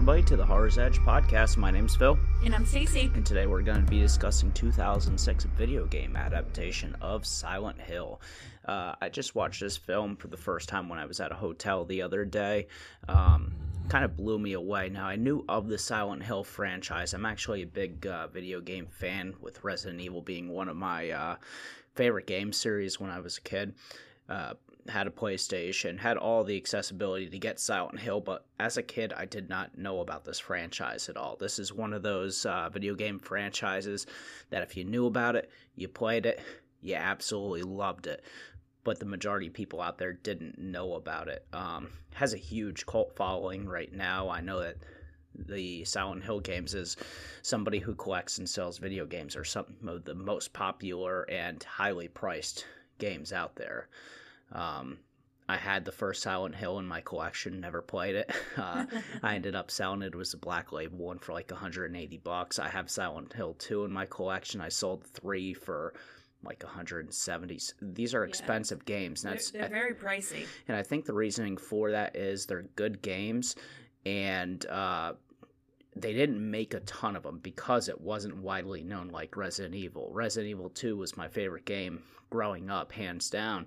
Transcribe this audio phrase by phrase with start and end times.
[0.00, 1.58] everybody, to the Horror's Edge podcast.
[1.58, 3.10] My name's Phil, And I'm Stacy.
[3.14, 8.18] and today we're going to be discussing 2006 video game adaptation of Silent Hill.
[8.64, 11.34] Uh, I just watched this film for the first time when I was at a
[11.34, 12.68] hotel the other day.
[13.08, 13.52] Um,
[13.90, 14.88] kind of blew me away.
[14.88, 17.12] Now, I knew of the Silent Hill franchise.
[17.12, 21.10] I'm actually a big uh, video game fan, with Resident Evil being one of my
[21.10, 21.36] uh,
[21.94, 23.74] favorite game series when I was a kid.
[24.88, 29.12] Had a PlayStation, had all the accessibility to get Silent Hill, but as a kid,
[29.12, 31.36] I did not know about this franchise at all.
[31.36, 34.06] This is one of those uh, video game franchises
[34.50, 36.40] that if you knew about it, you played it,
[36.80, 38.24] you absolutely loved it.
[38.82, 41.46] But the majority of people out there didn't know about it.
[41.52, 44.30] Um, has a huge cult following right now.
[44.30, 44.78] I know that
[45.34, 46.96] the Silent Hill games is
[47.42, 52.08] somebody who collects and sells video games are some of the most popular and highly
[52.08, 52.64] priced
[52.98, 53.88] games out there.
[54.52, 54.98] Um,
[55.48, 58.30] I had the first Silent Hill in my collection, never played it.
[58.56, 58.84] Uh,
[59.22, 60.08] I ended up selling it.
[60.08, 62.58] It was a black label one for like 180 bucks.
[62.58, 64.60] I have Silent Hill 2 in my collection.
[64.60, 65.94] I sold three for
[66.44, 67.58] like 170.
[67.80, 69.22] These are expensive games.
[69.22, 70.46] They're, That's they're very pricey.
[70.68, 73.56] and I think the reasoning for that is they're good games,
[74.04, 75.14] and uh,
[75.96, 80.08] they didn't make a ton of them because it wasn't widely known like Resident Evil.
[80.12, 83.66] Resident Evil 2 was my favorite game growing up, hands down,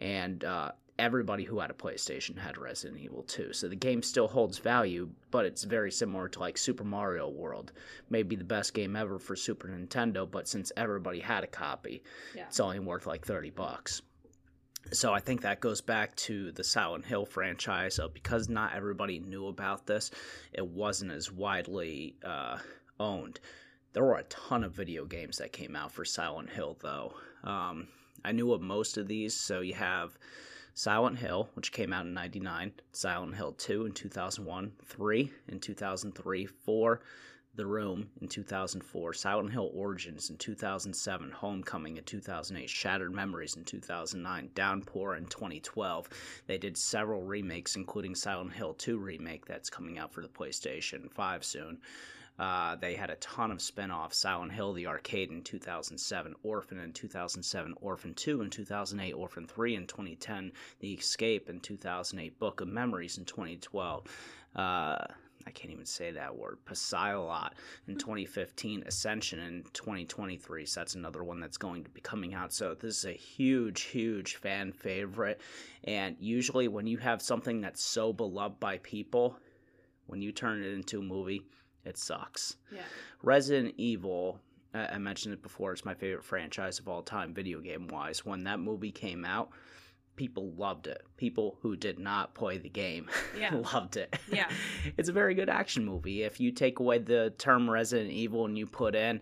[0.00, 3.52] and uh, everybody who had a PlayStation had Resident Evil 2.
[3.52, 7.72] So the game still holds value, but it's very similar to like Super Mario World.
[8.08, 12.04] Maybe the best game ever for Super Nintendo, but since everybody had a copy,
[12.36, 12.44] Yeah.
[12.46, 14.00] it's only worth like 30 bucks.
[14.92, 17.94] So I think that goes back to the Silent Hill franchise.
[17.94, 20.10] So because not everybody knew about this,
[20.52, 22.58] it wasn't as widely uh,
[23.00, 23.40] owned.
[23.92, 27.14] There were a ton of video games that came out for Silent Hill, though.
[27.44, 27.88] Um,
[28.24, 29.34] I knew of most of these.
[29.34, 30.18] So you have
[30.74, 36.46] Silent Hill, which came out in '99, Silent Hill 2 in 2001, 3 in 2003,
[36.46, 37.00] 4
[37.56, 43.64] the Room in 2004, Silent Hill Origins in 2007, Homecoming in 2008, Shattered Memories in
[43.64, 46.08] 2009, Downpour in 2012.
[46.46, 51.10] They did several remakes, including Silent Hill 2 remake that's coming out for the PlayStation
[51.12, 51.78] 5 soon.
[52.36, 56.92] Uh, they had a ton of spin-offs Silent Hill the Arcade in 2007, Orphan in
[56.92, 60.50] 2007, Orphan 2 in 2008, Orphan 3 in 2010,
[60.80, 64.04] The Escape in 2008, Book of Memories in 2012.
[64.56, 64.96] Uh,
[65.46, 66.58] I can't even say that word.
[66.66, 67.52] Psylot
[67.86, 67.98] in hmm.
[67.98, 70.66] 2015, Ascension in 2023.
[70.66, 72.52] So that's another one that's going to be coming out.
[72.52, 75.40] So this is a huge, huge fan favorite.
[75.84, 79.38] And usually, when you have something that's so beloved by people,
[80.06, 81.42] when you turn it into a movie,
[81.84, 82.56] it sucks.
[82.70, 82.80] Yeah.
[83.22, 84.40] Resident Evil,
[84.72, 88.24] I mentioned it before, it's my favorite franchise of all time, video game wise.
[88.24, 89.50] When that movie came out,
[90.16, 91.02] people loved it.
[91.16, 93.08] People who did not play the game
[93.38, 93.54] Yeah.
[93.54, 94.16] loved it.
[94.30, 94.48] Yeah.
[94.96, 96.22] it's a very good action movie.
[96.22, 99.20] If you take away the term Resident Evil and you put in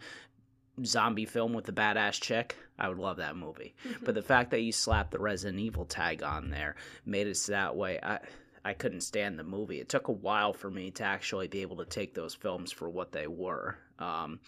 [0.85, 3.75] zombie film with a badass chick, I would love that movie.
[4.03, 7.53] but the fact that you slapped the Resident Evil tag on there made it so
[7.53, 7.99] that way.
[8.03, 8.19] I
[8.65, 9.81] I couldn't stand the movie.
[9.81, 12.89] It took a while for me to actually be able to take those films for
[12.89, 13.77] what they were.
[13.99, 14.39] Um,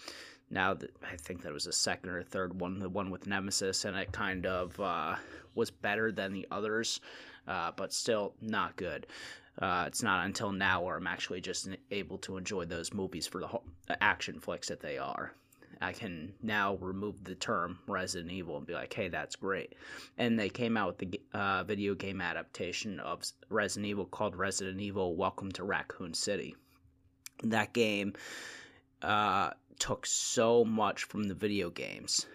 [0.51, 3.85] now that I think that was the second or third one, the one with Nemesis,
[3.85, 5.17] and it kind of uh,
[5.55, 7.01] was better than the others,
[7.49, 9.07] uh, but still not good.
[9.61, 13.41] Uh, it's not until now where I'm actually just able to enjoy those movies for
[13.41, 15.33] the action flicks that they are.
[15.81, 19.75] I can now remove the term Resident Evil and be like, hey, that's great.
[20.19, 24.81] And they came out with the uh, video game adaptation of Resident Evil called Resident
[24.81, 26.57] Evil Welcome to Raccoon City.
[27.43, 28.15] That game
[29.05, 32.27] uh, took so much from the video games.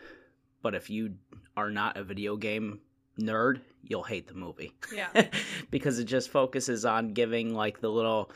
[0.61, 1.15] But if you
[1.55, 2.81] are not a video game
[3.19, 4.73] nerd, you'll hate the movie.
[4.93, 5.27] Yeah.
[5.71, 8.31] because it just focuses on giving like the little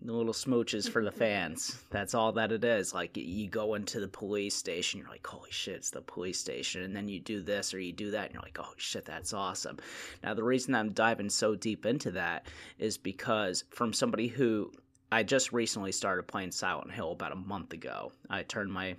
[0.00, 1.82] the little smooches for the fans.
[1.90, 2.94] That's all that it is.
[2.94, 6.82] Like you go into the police station, you're like, holy shit, it's the police station.
[6.82, 9.32] And then you do this or you do that, and you're like, oh shit, that's
[9.32, 9.78] awesome.
[10.22, 12.46] Now, the reason I'm diving so deep into that
[12.78, 14.70] is because from somebody who
[15.10, 18.12] I just recently started playing Silent Hill about a month ago.
[18.28, 18.96] I turned my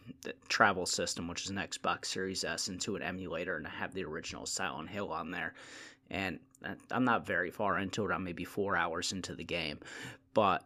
[0.48, 4.06] travel system, which is an Xbox Series S, into an emulator, and I have the
[4.06, 5.54] original Silent Hill on there.
[6.10, 6.40] And
[6.90, 8.12] I'm not very far into it.
[8.12, 9.80] I'm maybe four hours into the game,
[10.34, 10.64] but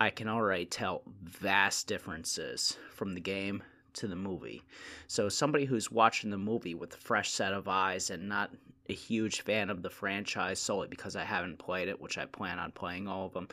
[0.00, 4.62] I can already tell vast differences from the game to the movie.
[5.08, 8.52] So somebody who's watching the movie with a fresh set of eyes and not
[8.88, 12.60] a huge fan of the franchise solely because I haven't played it, which I plan
[12.60, 13.48] on playing all of them,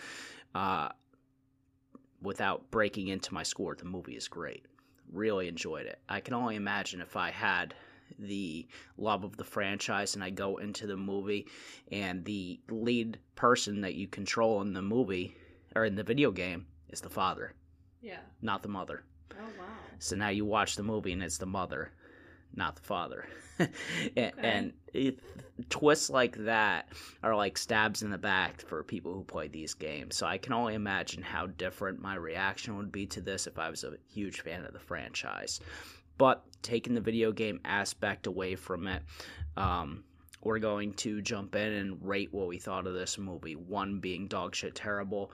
[0.54, 0.90] uh,
[2.24, 4.66] without breaking into my score, the movie is great.
[5.12, 6.00] Really enjoyed it.
[6.10, 7.74] I can only imagine if I had
[8.20, 8.68] the
[8.98, 11.48] love of the franchise and I go into the movie
[11.92, 15.36] and the lead person that you control in the movie
[15.76, 17.54] or in the video game is the father,
[18.02, 18.20] Yeah.
[18.42, 19.04] not the mother.
[19.32, 19.66] Oh wow.
[20.00, 21.92] So now you watch the movie and it's the mother,
[22.56, 23.26] not the father.
[24.18, 25.20] and, and it,
[25.70, 26.90] twists like that
[27.22, 30.16] are like stabs in the back for people who play these games.
[30.16, 33.70] So I can only imagine how different my reaction would be to this if I
[33.70, 35.60] was a huge fan of the franchise.
[36.18, 39.02] But taking the video game aspect away from it,
[39.58, 40.04] um,
[40.44, 43.56] we're going to jump in and rate what we thought of this movie.
[43.56, 45.32] One being dog shit terrible,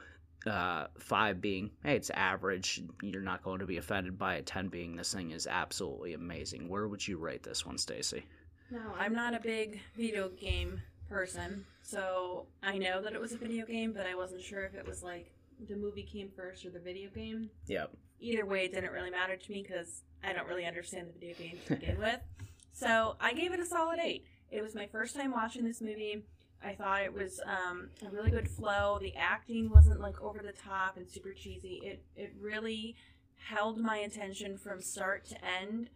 [0.48, 4.70] uh, five being hey it's average you're not going to be offended by it 10
[4.70, 8.26] being this thing is absolutely amazing where would you rate this one stacy
[8.72, 13.38] No, I'm not a big video game person, so I know that it was a
[13.38, 15.32] video game, but I wasn't sure if it was like
[15.68, 17.50] the movie came first or the video game.
[17.68, 21.14] yep Either way, it didn't really matter to me because I don't really understand the
[21.14, 22.20] video game to begin with.
[22.74, 24.26] So I gave it a solid eight.
[24.52, 26.24] It was my first time watching this movie.
[26.64, 29.00] I thought it was um, a really good flow.
[29.02, 31.82] The acting wasn't like over the top and super cheesy.
[31.84, 32.96] It it really
[33.38, 35.90] held my attention from start to end.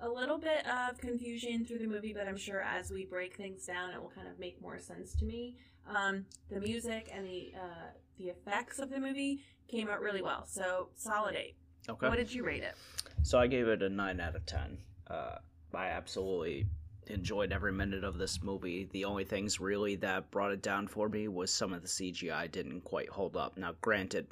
[0.00, 3.66] A little bit of confusion through the movie, but I'm sure as we break things
[3.66, 5.56] down, it will kind of make more sense to me.
[5.88, 10.44] Um, the music and the uh, the effects of the movie came out really well.
[10.46, 11.56] So solid eight.
[11.88, 12.74] okay What did you rate it?
[13.24, 14.78] so i gave it a 9 out of 10
[15.10, 15.36] uh,
[15.74, 16.66] i absolutely
[17.08, 21.08] enjoyed every minute of this movie the only things really that brought it down for
[21.08, 24.28] me was some of the cgi didn't quite hold up now granted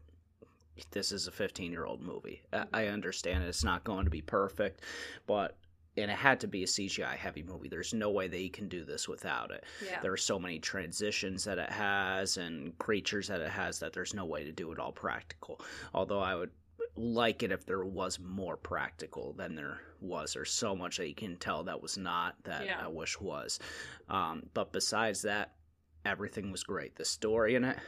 [0.90, 2.42] this is a 15 year old movie.
[2.52, 4.80] I- i understand it's not going to be perfect
[5.26, 5.56] but
[5.98, 7.68] and it had to be a cgi heavy movie.
[7.68, 9.64] There's no way that you can do this without it.
[9.82, 10.00] Yeah.
[10.02, 14.12] there are so many transitions that it has and creatures that it has that there's
[14.12, 15.60] no way to do it all practical.
[15.94, 16.50] Although i would
[16.98, 20.32] like it if there was more practical than there was.
[20.34, 22.80] There's so much that you can tell that was not that Yeah.
[22.84, 23.58] i wish was.
[24.10, 25.54] Um, but besides that
[26.04, 26.94] everything was great.
[26.96, 27.78] The story in it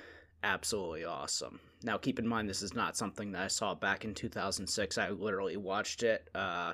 [0.42, 1.60] absolutely awesome.
[1.82, 5.10] Now keep in mind this is not something that i saw back in 2006 i
[5.10, 6.72] literally watched it uh,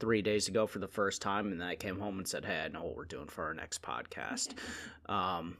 [0.00, 2.60] three days ago for the first time and then i came home and said hey
[2.64, 4.54] i know what we're doing for our next podcast.
[5.06, 5.56] Um,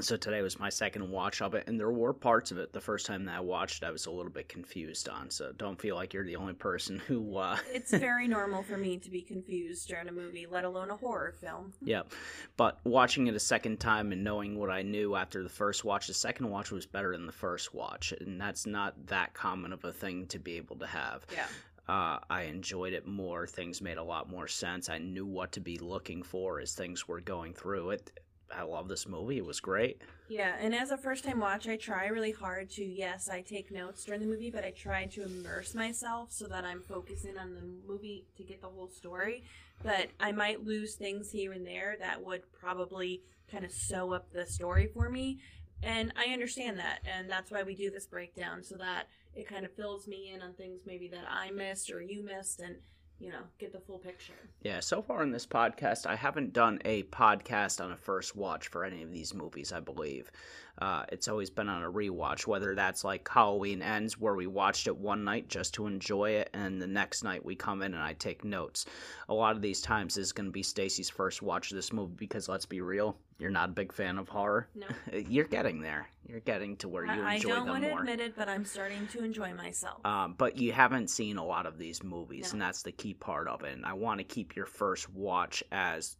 [0.00, 2.80] so today was my second watch of it and there were parts of it the
[2.80, 5.80] first time that i watched it i was a little bit confused on so don't
[5.80, 9.22] feel like you're the only person who uh, it's very normal for me to be
[9.22, 11.72] confused during a movie, let alone a horror film.
[11.82, 12.12] Yep.
[12.56, 16.06] But watching it a second time and knowing what I knew after the first watch,
[16.06, 18.12] the second watch was better than the first watch.
[18.12, 21.26] And that's not that common of a thing to be able to have.
[21.32, 21.46] Yeah.
[21.86, 23.46] Uh, I enjoyed it more.
[23.46, 24.88] Things made a lot more sense.
[24.88, 28.10] I knew what to be looking for as things were going through it.
[28.56, 29.38] I love this movie.
[29.38, 30.00] It was great.
[30.28, 33.70] Yeah, and as a first time watch, I try really hard to, yes, I take
[33.70, 37.54] notes during the movie, but I try to immerse myself so that I'm focusing on
[37.54, 39.44] the movie to get the whole story.
[39.82, 44.32] But I might lose things here and there that would probably kind of sew up
[44.32, 45.40] the story for me.
[45.82, 49.66] And I understand that, and that's why we do this breakdown so that it kind
[49.66, 52.76] of fills me in on things maybe that I missed or you missed and,
[53.20, 54.34] you know, get the full picture.
[54.62, 58.68] Yeah, so far in this podcast, I haven't done a podcast on a first watch
[58.68, 60.30] for any of these movies, I believe.
[60.78, 64.86] Uh, it's always been on a rewatch, whether that's like Halloween Ends, where we watched
[64.86, 68.02] it one night just to enjoy it, and the next night we come in and
[68.02, 68.86] I take notes.
[69.28, 72.14] A lot of these times is going to be Stacy's first watch of this movie
[72.16, 74.68] because let's be real, you're not a big fan of horror.
[74.74, 74.86] No.
[75.28, 76.08] You're getting there.
[76.26, 79.06] You're getting to where you I, I don't want to admit it, but I'm starting
[79.08, 80.04] to enjoy myself.
[80.06, 82.52] Um, but you haven't seen a lot of these movies, No.
[82.52, 83.74] and that's the key part of it.
[83.74, 86.16] And I want to keep your first watch as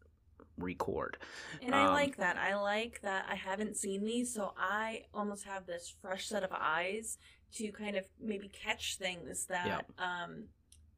[0.58, 1.18] record.
[1.62, 2.36] And I Um, like that.
[2.36, 6.50] I like that I haven't seen these, so I almost have this fresh set of
[6.52, 7.18] eyes
[7.54, 10.44] to kind of maybe catch things that um,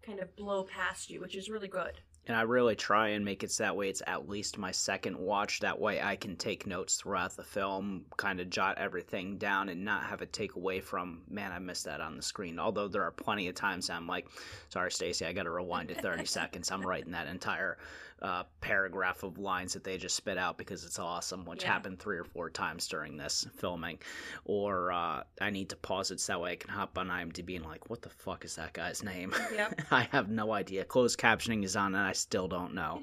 [0.02, 2.00] kind of blow past you, which is really good.
[2.28, 5.16] And I really try and make it so that way it's at least my second
[5.16, 5.60] watch.
[5.60, 9.84] That way I can take notes throughout the film, kind of jot everything down and
[9.84, 12.58] not have it take away from, man, I missed that on the screen.
[12.58, 14.26] Although there are plenty of times I'm like,
[14.70, 16.70] sorry, Stacy, I got to rewind to 30 seconds.
[16.72, 17.78] I'm writing that entire
[18.22, 21.72] uh, paragraph of lines that they just spit out because it's awesome, which Yeah.
[21.74, 23.98] happened three or four times during this filming.
[24.46, 27.56] Or uh, I need to pause it so that way I can hop on IMDb
[27.56, 29.34] and like, what the fuck is that guy's name?
[29.54, 29.82] Yep.
[29.90, 30.84] I have no idea.
[30.84, 33.02] Closed captioning is on, and I still don't know.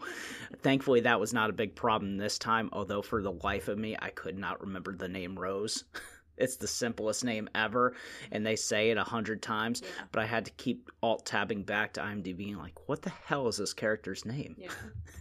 [0.62, 3.96] Thankfully, that was not a big problem this time, although for the life of me,
[4.00, 5.84] I could not remember the name Rose.
[6.36, 7.94] It's the simplest name ever,
[8.32, 9.90] and they say it a hundred times, Yeah.
[10.12, 13.48] but I had to keep alt tabbing back to IMDb and like, what the hell
[13.50, 14.56] is this character's name?
[14.58, 14.72] Yeah.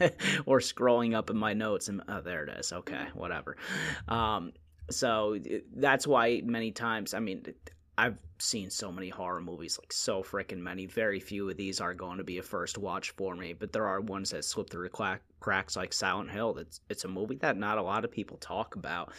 [0.46, 3.58] or scrolling up in my notes and oh there it is okay whatever
[4.08, 4.52] um
[4.90, 5.38] so
[5.76, 7.44] that's why many times i mean
[7.98, 10.86] i've seen so many horror movies, like so freaking many.
[10.86, 13.86] Very few of these are going to be a first watch for me, but there
[13.86, 14.90] are ones that slip through
[15.40, 16.58] cracks, like Silent Hill.
[16.58, 19.12] It's it's a movie that not a lot of people talk about,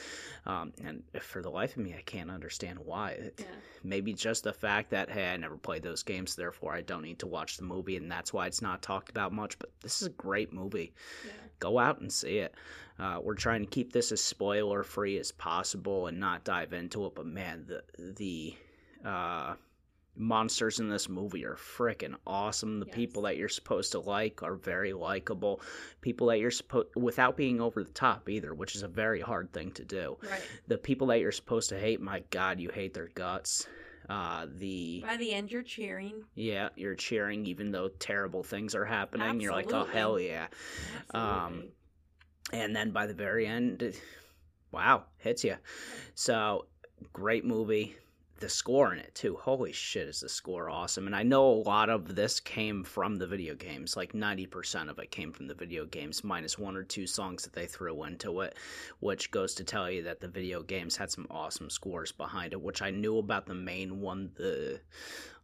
[0.46, 3.32] um, and for the life of me, I can't understand why.
[3.39, 3.46] Yeah.
[3.84, 7.20] Maybe just the fact that hey, I never played those games, therefore I don't need
[7.20, 9.58] to watch the movie, and that's why it's not talked about much.
[9.58, 10.94] But this is a great movie.
[11.25, 11.32] Yeah.
[11.60, 12.56] Go out and see it.
[13.00, 17.06] Uh, we're trying to keep this as spoiler free as possible and not dive into
[17.06, 17.15] it.
[17.15, 18.56] But man, the the
[19.05, 19.55] uh,
[20.15, 22.79] monsters in this movie are freaking awesome.
[22.79, 22.95] The yes.
[22.95, 25.62] people that you're supposed to like are very likable.
[26.01, 29.51] People that you're supposed without being over the top either, which is a very hard
[29.53, 30.17] thing to do.
[30.29, 30.41] Right.
[30.67, 33.67] The people that you're supposed to hate, my God, you hate their guts.
[34.10, 36.25] Uh, the by the end you're cheering.
[36.36, 39.27] Yeah, you're cheering even though terrible things are happening.
[39.27, 39.43] Absolutely.
[39.43, 40.48] You're like, oh hell yeah.
[41.13, 41.69] Um,
[42.51, 43.95] and then by the very end,
[44.72, 45.55] wow, hits you.
[46.15, 46.65] So
[47.13, 47.95] great movie
[48.43, 49.38] the score in it too.
[49.39, 51.07] Holy shit, is the score awesome!
[51.07, 53.95] And I know a lot of this came from the video games.
[53.95, 57.43] Like ninety percent of it came from the video games, minus one or two songs
[57.43, 58.57] that they threw into it,
[59.00, 62.62] which goes to tell you that the video games had some awesome scores behind it.
[62.62, 64.81] Which I knew about the main one, the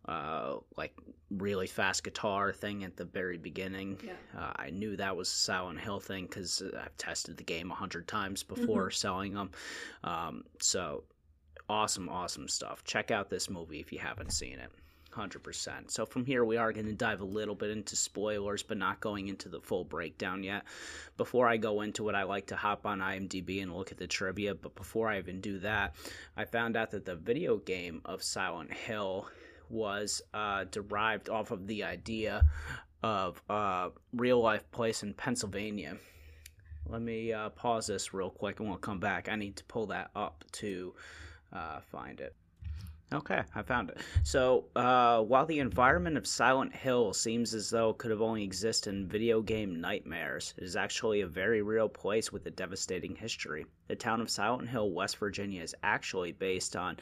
[0.05, 0.93] uh, like
[1.29, 3.97] really fast guitar thing at the very beginning.
[4.03, 4.13] Yeah.
[4.37, 7.75] Uh, I knew that was a Silent Hill thing because I've tested the game a
[7.75, 8.93] hundred times before mm-hmm.
[8.93, 9.51] selling them.
[10.03, 11.03] Um, so
[11.69, 12.83] awesome, awesome stuff.
[12.83, 14.71] Check out this movie if you haven't seen it.
[15.13, 15.89] 100%.
[15.89, 18.99] So from here, we are going to dive a little bit into spoilers, but not
[18.99, 20.63] going into the full breakdown yet.
[21.17, 24.07] Before I go into it, I like to hop on IMDb and look at the
[24.07, 24.55] trivia.
[24.55, 25.95] But before I even do that,
[26.37, 29.27] I found out that the video game of Silent Hill
[29.69, 32.43] was uh, derived off of the idea
[33.01, 35.97] of a uh, real life place in Pennsylvania.
[36.87, 39.29] Let me uh, pause this real quick and we'll come back.
[39.29, 40.93] I need to pull that up to
[41.53, 42.35] uh, find it.
[43.11, 43.97] Okay, I found it.
[44.23, 48.43] So, uh, while the environment of Silent Hill seems as though it could have only
[48.43, 53.15] existed in video game nightmares, it is actually a very real place with a devastating
[53.15, 53.65] history.
[53.87, 56.97] The town of Silent Hill, West Virginia, is actually based on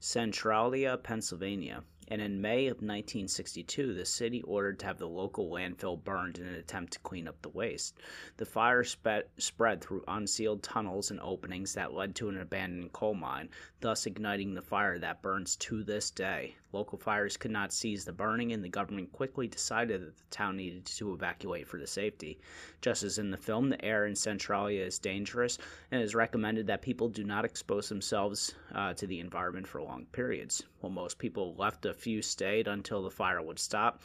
[0.00, 6.04] Centralia, Pennsylvania and in May of 1962, the city ordered to have the local landfill
[6.04, 7.96] burned in an attempt to clean up the waste.
[8.36, 13.14] The fire spe- spread through unsealed tunnels and openings that led to an abandoned coal
[13.14, 13.48] mine,
[13.80, 16.54] thus igniting the fire that burns to this day.
[16.72, 20.56] Local fires could not seize the burning, and the government quickly decided that the town
[20.56, 22.40] needed to evacuate for the safety.
[22.80, 25.58] Just as in the film, the air in Centralia is dangerous,
[25.90, 29.82] and it is recommended that people do not expose themselves uh, to the environment for
[29.82, 30.62] long periods.
[30.80, 34.02] While most people left, a few stayed until the fire would stop.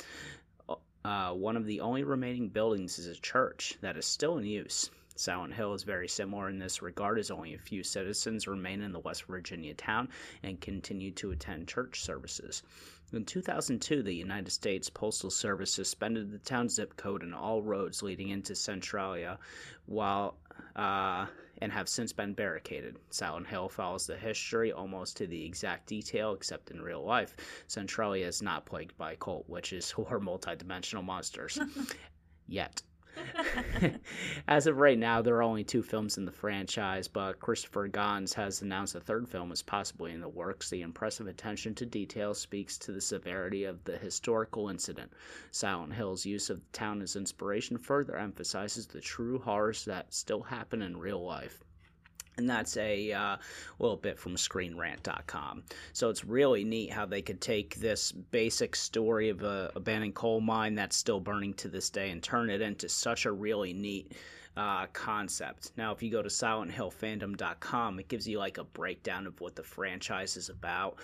[1.03, 4.89] Uh, one of the only remaining buildings is a church that is still in use.
[5.15, 8.91] Silent Hill is very similar in this regard, as only a few citizens remain in
[8.91, 10.09] the West Virginia town
[10.43, 12.61] and continue to attend church services.
[13.13, 18.03] In 2002, the United States Postal Service suspended the town zip code and all roads
[18.03, 19.39] leading into Centralia,
[19.87, 20.35] while
[20.75, 21.25] uh,
[21.61, 22.97] and have since been barricaded.
[23.09, 27.35] Silent Hill follows the history almost to the exact detail, except in real life.
[27.67, 31.59] Centralia is not plagued by occult witches or multidimensional monsters.
[32.47, 32.81] Yet.
[34.47, 38.33] As of right now, there are only two films in the franchise, but Christopher Gans
[38.33, 40.69] has announced a third film is possibly in the works.
[40.69, 45.11] The impressive attention to detail speaks to the severity of the historical incident.
[45.51, 50.41] Silent Hill's use of the town as inspiration further emphasizes the true horrors that still
[50.41, 51.63] happen in real life
[52.37, 53.37] and that's a uh,
[53.79, 55.63] little bit from screenrant.com
[55.93, 60.39] so it's really neat how they could take this basic story of a abandoned coal
[60.41, 64.13] mine that's still burning to this day and turn it into such a really neat
[64.55, 65.71] uh, concept.
[65.77, 69.63] Now if you go to silenthillfandom.com it gives you like a breakdown of what the
[69.63, 70.97] franchise is about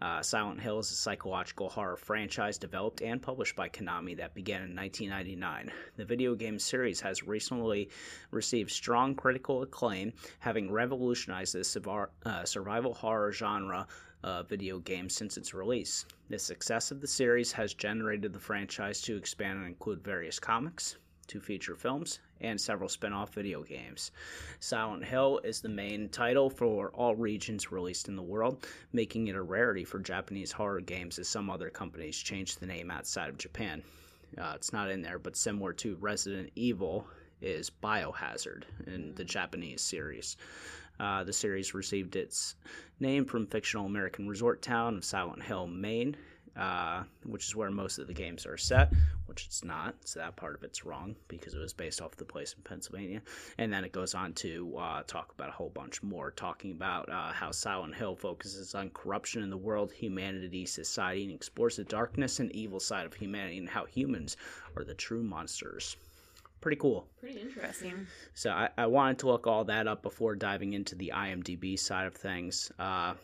[0.00, 4.62] uh, Silent Hill is a psychological horror franchise developed and published by Konami that began
[4.62, 5.72] in 1999.
[5.96, 7.90] The video game series has recently
[8.30, 13.86] received strong critical acclaim, having revolutionized the uh, survival horror genre
[14.22, 16.04] uh, video game since its release.
[16.28, 20.96] The success of the series has generated the franchise to expand and include various comics,
[21.26, 24.10] two feature films, and several spin off video games.
[24.60, 29.36] Silent Hill is the main title for all regions released in the world, making it
[29.36, 33.38] a rarity for Japanese horror games as some other companies change the name outside of
[33.38, 33.82] Japan.
[34.36, 37.06] Uh, it's not in there, but similar to Resident Evil
[37.40, 40.36] is Biohazard in the Japanese series.
[41.00, 42.56] Uh, the series received its
[42.98, 46.16] name from fictional American resort town of Silent Hill, Maine,
[46.58, 48.92] uh, which is where most of the games are set,
[49.26, 49.94] which it's not.
[50.04, 53.22] So that part of it's wrong because it was based off the place in Pennsylvania.
[53.58, 57.08] And then it goes on to uh, talk about a whole bunch more, talking about
[57.08, 61.84] uh, how Silent Hill focuses on corruption in the world, humanity, society, and explores the
[61.84, 64.36] darkness and evil side of humanity and how humans
[64.76, 65.96] are the true monsters.
[66.60, 67.06] Pretty cool.
[67.20, 68.06] Pretty interesting.
[68.34, 72.06] So I, I wanted to look all that up before diving into the IMDb side
[72.06, 72.72] of things.
[72.78, 73.14] Uh,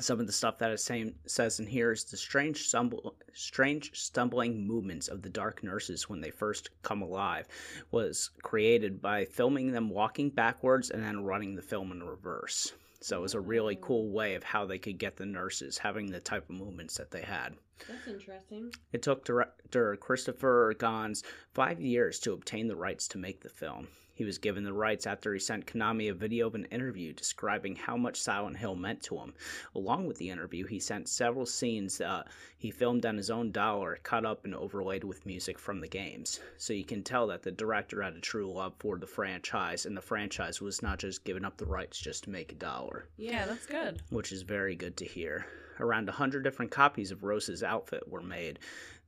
[0.00, 3.90] some of the stuff that it same, says in here is the strange, stumble, strange
[3.94, 7.46] stumbling movements of the dark nurses when they first come alive
[7.90, 12.72] was created by filming them walking backwards and then running the film in reverse.
[13.02, 13.80] So it was a really mm.
[13.80, 17.10] cool way of how they could get the nurses having the type of movements that
[17.10, 17.54] they had.
[17.88, 18.72] That's interesting.
[18.92, 21.22] It took director Christopher Gans
[21.54, 23.88] five years to obtain the rights to make the film.
[24.20, 27.74] He was given the rights after he sent Konami a video of an interview describing
[27.74, 29.32] how much Silent Hill meant to him.
[29.74, 32.24] Along with the interview, he sent several scenes uh,
[32.58, 36.38] he filmed on his own dollar, cut up and overlaid with music from the games.
[36.58, 39.96] So you can tell that the director had a true love for the franchise, and
[39.96, 43.06] the franchise was not just giving up the rights just to make a dollar.
[43.16, 44.02] Yeah, that's good.
[44.10, 45.46] Which is very good to hear.
[45.78, 48.58] Around 100 different copies of Rose's outfit were made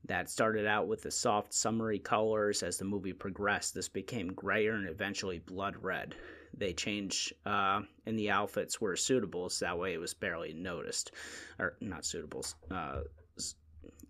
[0.04, 2.62] that started out with the soft, summery colors.
[2.62, 6.14] As the movie progressed, this became grayer and eventually blood red.
[6.56, 11.12] They changed uh, in the outfits were suitable, so that way it was barely noticed.
[11.58, 13.02] Or not suitable, uh,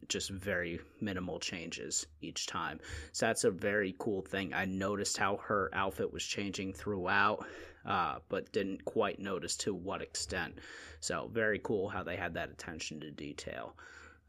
[0.09, 2.81] just very minimal changes each time.
[3.13, 4.53] So that's a very cool thing.
[4.53, 7.47] I noticed how her outfit was changing throughout,
[7.87, 10.59] uh, but didn't quite notice to what extent.
[11.01, 13.77] So very cool how they had that attention to detail.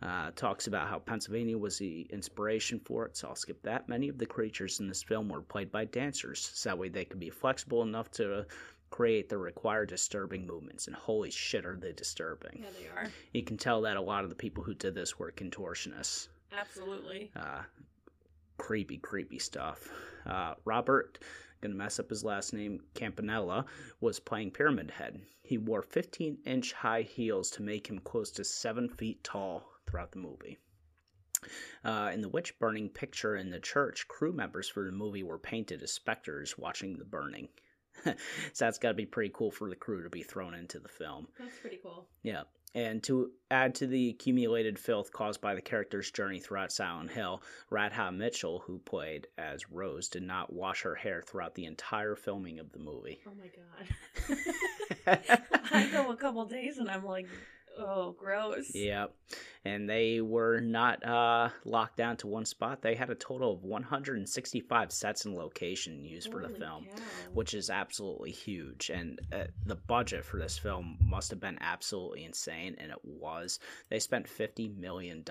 [0.03, 3.87] Uh, talks about how Pennsylvania was the inspiration for it, so I'll skip that.
[3.87, 7.05] Many of the creatures in this film were played by dancers, so that way they
[7.05, 8.45] could be flexible enough to
[8.89, 10.87] create the required disturbing movements.
[10.87, 12.59] And holy shit, are they disturbing!
[12.61, 13.09] Yeah, they are.
[13.31, 16.27] You can tell that a lot of the people who did this were contortionists.
[16.51, 17.31] Absolutely.
[17.37, 17.61] Uh,
[18.57, 19.87] creepy, creepy stuff.
[20.25, 21.19] Uh, Robert,
[21.61, 23.65] gonna mess up his last name, Campanella,
[24.01, 25.21] was playing Pyramid Head.
[25.43, 30.11] He wore 15 inch high heels to make him close to 7 feet tall throughout
[30.11, 30.57] the movie.
[31.83, 35.39] Uh, in the witch burning picture in the church, crew members for the movie were
[35.39, 37.49] painted as specters watching the burning.
[38.03, 38.15] so
[38.57, 41.27] that's got to be pretty cool for the crew to be thrown into the film.
[41.39, 42.07] That's pretty cool.
[42.23, 42.43] Yeah.
[42.75, 47.43] And to add to the accumulated filth caused by the character's journey throughout Silent Hill,
[47.69, 52.57] Radha Mitchell, who played as Rose, did not wash her hair throughout the entire filming
[52.57, 53.21] of the movie.
[53.27, 53.51] Oh my
[55.05, 55.19] god.
[55.71, 57.27] I go a couple days and I'm like,
[57.77, 58.71] Oh, gross.
[58.73, 59.13] Yep.
[59.65, 62.81] And they were not uh, locked down to one spot.
[62.81, 67.01] They had a total of 165 sets and location used Holy for the film, cow.
[67.33, 68.91] which is absolutely huge.
[68.93, 73.59] And uh, the budget for this film must have been absolutely insane, and it was.
[73.89, 75.23] They spent $50 million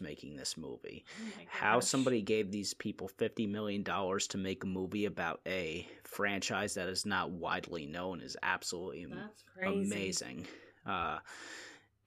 [0.00, 1.04] making this movie.
[1.18, 6.74] Oh How somebody gave these people $50 million to make a movie about a franchise
[6.74, 9.06] that is not widely known is absolutely
[9.64, 10.46] amazing.
[10.86, 11.18] Uh,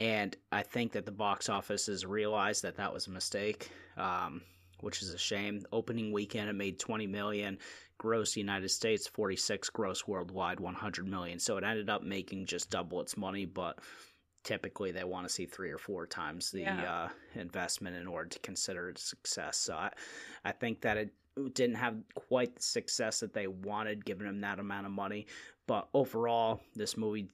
[0.02, 4.42] and I think that the box office has realized that that was a mistake, um,
[4.80, 5.62] which is a shame.
[5.72, 7.60] Opening weekend, it made 20 million,
[8.00, 11.38] gross United States 46, gross worldwide 100 million.
[11.38, 13.78] So it ended up making just double its money, but
[14.44, 16.92] typically they want to see three or four times the yeah.
[16.92, 17.10] uh,
[17.40, 19.58] investment in order to consider it a success.
[19.58, 19.92] So I,
[20.44, 21.14] I think that it
[21.54, 25.28] didn't have quite the success that they wanted, given them that amount of money.
[25.68, 27.28] But overall, this movie,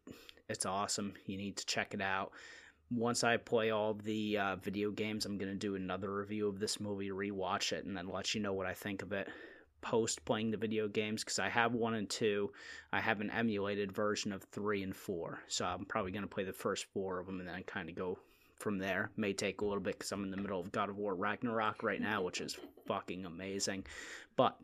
[0.49, 1.13] it's awesome.
[1.25, 2.31] You need to check it out
[2.89, 6.57] once I play all the uh, video games, I'm going to do another review of
[6.57, 9.27] this movie, rewatch it, and then let you know what I think of it
[9.81, 12.51] post playing the video games because I have one and two.
[12.91, 15.39] I have an emulated version of three and four.
[15.47, 17.95] So I'm probably going to play the first four of them and then kind of
[17.95, 18.17] go
[18.57, 19.11] from there.
[19.17, 21.83] May take a little bit because I'm in the middle of God of War Ragnarok
[21.83, 22.57] right now, which is
[22.87, 23.85] fucking amazing.
[24.35, 24.57] But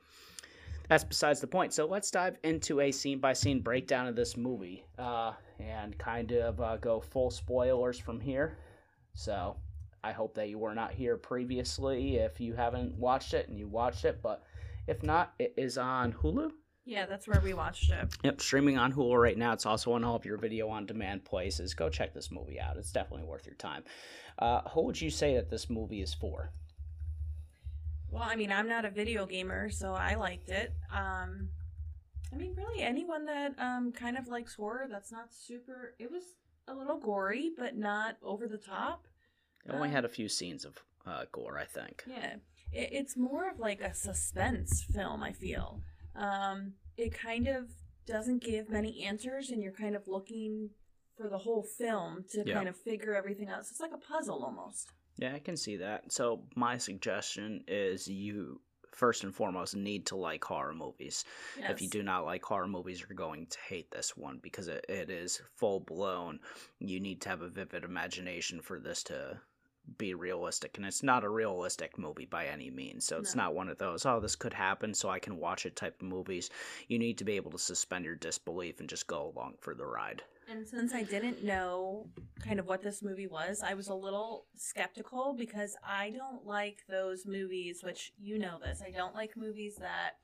[0.88, 1.74] that's besides the point.
[1.74, 6.32] So let's dive into a scene by scene breakdown of this movie uh, and kind
[6.32, 8.58] of uh, go full spoilers from here.
[9.14, 9.56] So
[10.04, 13.68] I hope that you were not here previously if you haven't watched it and you
[13.68, 14.22] watched it.
[14.22, 14.44] But
[14.88, 16.52] if not, it is on Hulu.
[16.86, 18.14] Yeah, that's where we watched it.
[18.24, 19.54] Yep, streaming on Hulu right now.
[19.54, 21.74] It's also on all of your video on demand places.
[21.74, 22.76] Go check this movie out.
[22.76, 23.84] It's definitely worth your time.
[24.38, 26.50] Uh, who would you say that this movie is for?
[28.14, 30.72] Well, I mean, I'm not a video gamer, so I liked it.
[30.92, 31.50] Um,
[32.32, 35.96] I mean, really, anyone that um, kind of likes horror that's not super.
[35.98, 36.24] It was
[36.68, 39.08] a little gory, but not over the top.
[39.66, 42.04] It only um, had a few scenes of uh, gore, I think.
[42.06, 42.36] Yeah,
[42.72, 45.24] it, it's more of like a suspense film.
[45.24, 45.82] I feel.
[46.16, 47.70] Um, it kind of
[48.06, 50.70] doesn't give many answers, and you're kind of looking
[51.18, 52.54] for the whole film to yeah.
[52.54, 53.66] kind of figure everything out.
[53.66, 54.92] So it's like a puzzle almost.
[55.18, 56.12] Yeah, I can see that.
[56.12, 58.60] So my suggestion is you
[58.92, 61.26] first and foremost need to like horror movies.
[61.58, 64.86] If you do not like horror movies, you're going to hate this one because it,
[64.88, 66.40] it is full blown.
[66.80, 69.40] You need to have a vivid imagination for this to
[69.98, 70.78] be realistic.
[70.78, 73.06] And it's not a realistic movie by any means.
[73.06, 73.44] So it's No.
[73.44, 76.08] not one of those, oh, this could happen so I can watch it type of
[76.08, 76.50] movies.
[76.88, 79.86] You need to be able to suspend your disbelief and just go along for the
[79.86, 80.24] ride.
[80.50, 82.08] And since I didn't know
[82.44, 86.84] kind of what this movie was, I was a little skeptical because I don't like
[86.90, 88.82] those movies, which you know this.
[88.86, 90.18] I don't like movies that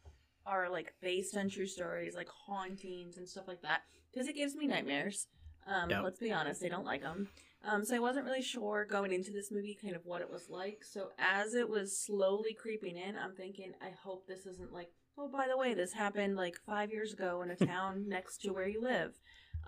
[0.45, 4.55] are like based on true stories, like hauntings and stuff like that, because it gives
[4.55, 5.27] me nightmares.
[5.67, 6.03] Um, Yep.
[6.03, 7.27] Let's be honest, I don't like them.
[7.63, 10.49] Um, so I wasn't really sure going into this movie kind of what it was
[10.49, 10.83] like.
[10.83, 15.27] So as it was slowly creeping in, I'm thinking, I hope this isn't like, oh,
[15.27, 18.67] by the way, this happened like five years ago in a town next to where
[18.67, 19.19] you live.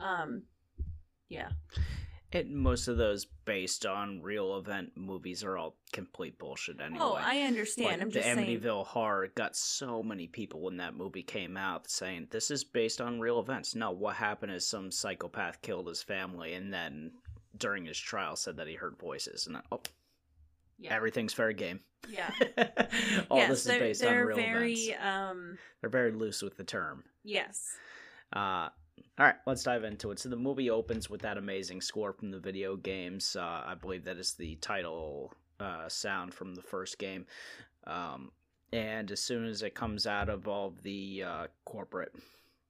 [0.01, 0.43] Um,
[1.29, 1.49] yeah,
[2.31, 6.99] It, most of those based on real event movies are all complete bullshit anyway.
[7.01, 7.89] Oh, I understand.
[7.89, 8.61] Like, I'm the just saying.
[8.61, 12.99] Amityville Horror got so many people when that movie came out saying this is based
[13.01, 13.75] on real events.
[13.75, 17.11] No, what happened is some psychopath killed his family and then
[17.57, 19.81] during his trial said that he heard voices and oh,
[20.79, 20.95] Yeah.
[20.95, 21.81] everything's fair game.
[22.09, 22.31] yeah.
[23.29, 25.05] all yes, this is based on real very events.
[25.05, 27.03] um They're very loose with the term.
[27.23, 27.69] yes.
[28.33, 28.69] Uh,
[29.19, 30.19] all right, let's dive into it.
[30.19, 33.35] So the movie opens with that amazing score from the video games.
[33.35, 37.25] Uh, I believe that is the title uh, sound from the first game.
[37.85, 38.31] Um,
[38.73, 42.13] and as soon as it comes out of all the uh, corporate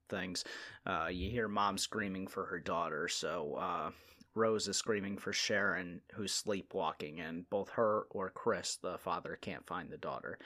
[0.09, 0.43] things,
[0.85, 3.07] uh, you hear mom screaming for her daughter.
[3.07, 3.91] So uh,
[4.33, 9.65] Rose is screaming for Sharon, who's sleepwalking, and both her or Chris, the father, can't
[9.67, 10.39] find the daughter.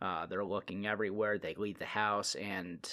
[0.00, 1.38] Uh, they're looking everywhere.
[1.38, 2.88] They leave the house and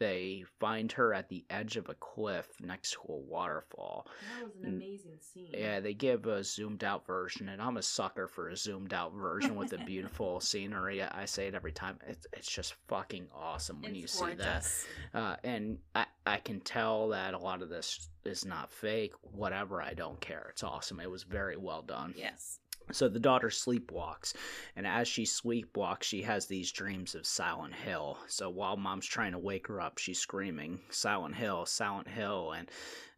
[0.00, 4.06] they find her at the edge of a cliff next to a waterfall.
[4.38, 5.50] That was an amazing scene.
[5.52, 9.12] Yeah, they give a zoomed out version, and I'm a sucker for a zoomed out
[9.12, 11.02] version with the beautiful scenery.
[11.02, 11.98] I say it every time.
[12.08, 14.66] It's, it's just fucking awesome when it's you see that.
[15.12, 19.12] Uh, and I, I can tell that a lot of this is not fake.
[19.20, 20.46] Whatever, I don't care.
[20.50, 20.98] It's awesome.
[20.98, 22.14] It was very well done.
[22.16, 22.58] Yes.
[22.92, 24.34] So the daughter sleepwalks,
[24.76, 28.18] and as she sleepwalks, she has these dreams of Silent Hill.
[28.26, 32.52] So while mom's trying to wake her up, she's screaming, Silent Hill, Silent Hill.
[32.52, 32.70] And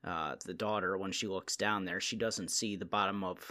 [0.05, 3.51] uh, the daughter, when she looks down there, she doesn't see the bottom of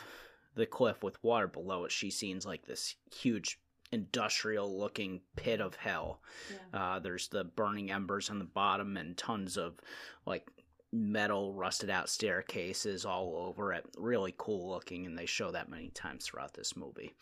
[0.55, 1.91] the cliff with water below it.
[1.91, 3.59] She sees like this huge
[3.91, 6.21] industrial looking pit of hell.
[6.49, 6.79] Yeah.
[6.79, 9.79] Uh, there's the burning embers on the bottom and tons of
[10.25, 10.49] like
[10.93, 13.85] metal rusted out staircases all over it.
[13.97, 17.13] Really cool looking, and they show that many times throughout this movie.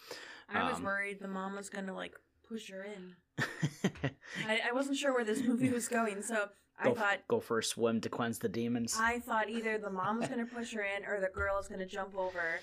[0.52, 2.16] I was um, worried the mom was gonna like
[2.48, 3.16] push her in.
[4.48, 7.60] I, I wasn't sure where this movie was going, so I go, thought go for
[7.60, 8.98] a swim to cleanse the demons.
[9.00, 11.86] I thought either the mom was gonna push her in or the girl was gonna
[11.86, 12.60] jump over.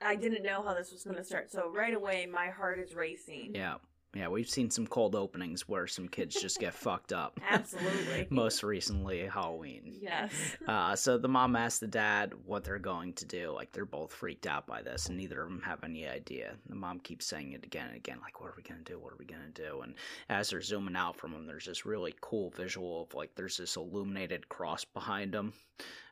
[0.00, 3.52] I didn't know how this was gonna start, so right away my heart is racing.
[3.54, 3.76] Yeah,
[4.16, 7.38] yeah, we've seen some cold openings where some kids just get fucked up.
[7.50, 8.26] Absolutely.
[8.30, 9.94] Most recently, Halloween.
[10.00, 10.32] Yes.
[10.66, 13.50] Uh, so the mom asks the dad what they're going to do.
[13.50, 16.54] Like they're both freaked out by this, and neither of them have any idea.
[16.68, 18.98] The mom keeps saying it again and again, like, "What are we gonna do?
[18.98, 19.94] What are we gonna do?" And
[20.28, 23.76] as they're zooming out from them, there's this really cool visual of like there's this
[23.76, 25.52] illuminated cross behind them.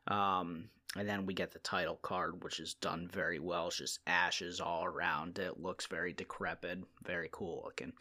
[0.08, 3.66] Um, and then we get the title card, which is done very well.
[3.66, 5.38] It's just ashes all around.
[5.40, 7.92] It looks very decrepit, very cool looking.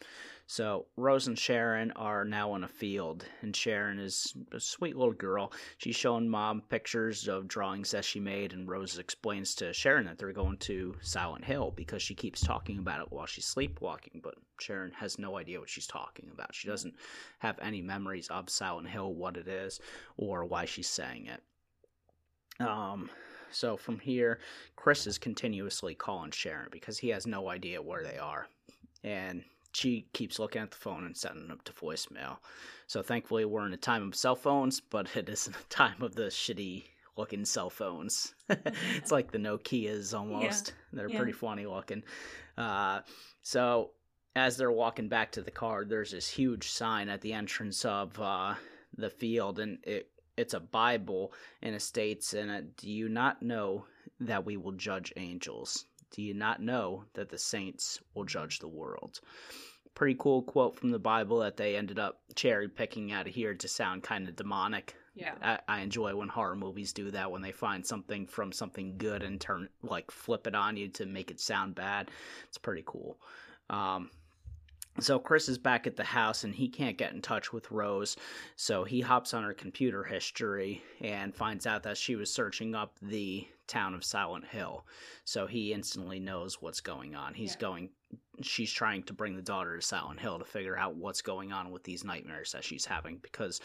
[0.46, 5.14] So Rose and Sharon are now in a field, and Sharon is a sweet little
[5.14, 5.52] girl.
[5.78, 10.18] She's showing mom pictures of drawings that she made, and Rose explains to Sharon that
[10.18, 14.20] they're going to Silent Hill because she keeps talking about it while she's sleepwalking.
[14.22, 16.54] But Sharon has no idea what she's talking about.
[16.54, 16.94] She doesn't
[17.40, 19.80] have any memories of Silent Hill, what it is,
[20.16, 21.42] or why she's saying it.
[22.60, 23.10] Um,
[23.50, 24.40] so from here,
[24.76, 28.48] Chris is continuously calling Sharon because he has no idea where they are.
[29.02, 32.38] And she keeps looking at the phone and setting up to voicemail.
[32.86, 36.14] So thankfully, we're in a time of cell phones, but it isn't a time of
[36.14, 36.84] the shitty
[37.16, 38.34] looking cell phones.
[38.48, 40.74] it's like the Nokias almost.
[40.92, 41.16] They're Yeah.
[41.16, 42.02] pretty funny looking.
[42.58, 43.00] Uh,
[43.42, 43.90] so
[44.36, 48.18] as they're walking back to the car, there's this huge sign at the entrance of
[48.20, 48.54] uh,
[48.96, 53.42] the field, and it it's a Bible, and it states in it, "Do you not
[53.42, 53.86] know
[54.20, 55.86] that we will judge angels?
[56.10, 59.20] Do you not know that the saints will judge the world?"
[59.94, 63.54] Pretty cool quote from the Bible that they ended up cherry picking out of here
[63.54, 64.96] to sound kind of demonic.
[65.14, 65.34] Yeah.
[65.40, 69.22] I, I enjoy when horror movies do that when they find something from something good
[69.22, 72.10] and turn like flip it on you to make it sound bad.
[72.48, 73.20] It's pretty cool.
[73.70, 74.10] Um,
[75.00, 78.16] So Chris is back at the house and he can't get in touch with Rose.
[78.56, 82.96] So he hops on her computer history and finds out that she was searching up
[83.02, 84.86] the town of Silent Hill.
[85.24, 87.34] So he instantly knows what's going on.
[87.34, 87.60] He's Yeah.
[87.60, 87.90] going
[88.42, 91.70] she's trying to bring the daughter to Silent Hill to figure out what's going on
[91.72, 93.60] with these nightmares that she's having because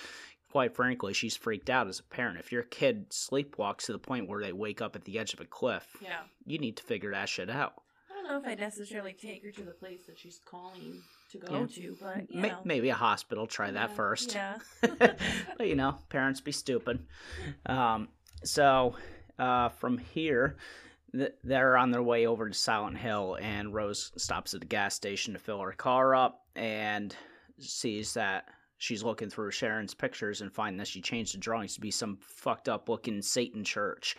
[0.51, 2.39] quite frankly, she's freaked out as a parent.
[2.39, 5.39] If your kid sleepwalks to the point where they wake up at the edge of
[5.41, 6.21] a cliff, Yeah.
[6.47, 7.83] you need to figure that shit out.
[8.09, 11.37] I don't know if I'd necessarily take her to the place that she's calling to
[11.37, 11.65] go Yeah.
[11.67, 12.57] to, but you know.
[12.63, 14.33] maybe a hospital, try that Yeah, first.
[14.33, 14.57] Yeah.
[15.57, 17.05] but you know, parents be stupid.
[17.65, 18.09] Um,
[18.43, 18.95] so
[19.37, 20.57] uh, from here,
[21.13, 24.95] th- they're on their way over to Silent Hill, and Rose stops at the gas
[24.95, 27.15] station to fill her car up and
[27.59, 28.45] sees that
[28.77, 32.17] she's looking through Sharon's pictures and finding that she changed the drawings to be some
[32.21, 34.15] fucked up looking Satan church.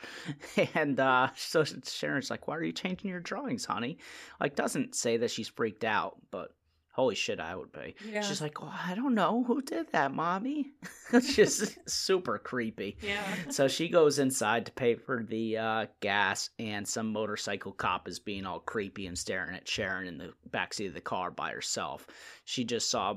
[0.75, 3.99] and uh, so Sharon's like, "Why are you changing your drawings, honey?"
[4.39, 6.53] Like, doesn't say that she's freaked out, but.
[6.93, 7.95] Holy shit, I would be.
[8.05, 8.21] Yeah.
[8.21, 10.73] She's like, oh, I don't know who did that, mommy.
[11.13, 12.97] it's just super creepy.
[13.01, 13.23] yeah.
[13.49, 18.19] So she goes inside to pay for the uh, gas, and some motorcycle cop is
[18.19, 22.07] being all creepy and staring at Sharon in the backseat of the car by herself.
[22.45, 23.15] She just saw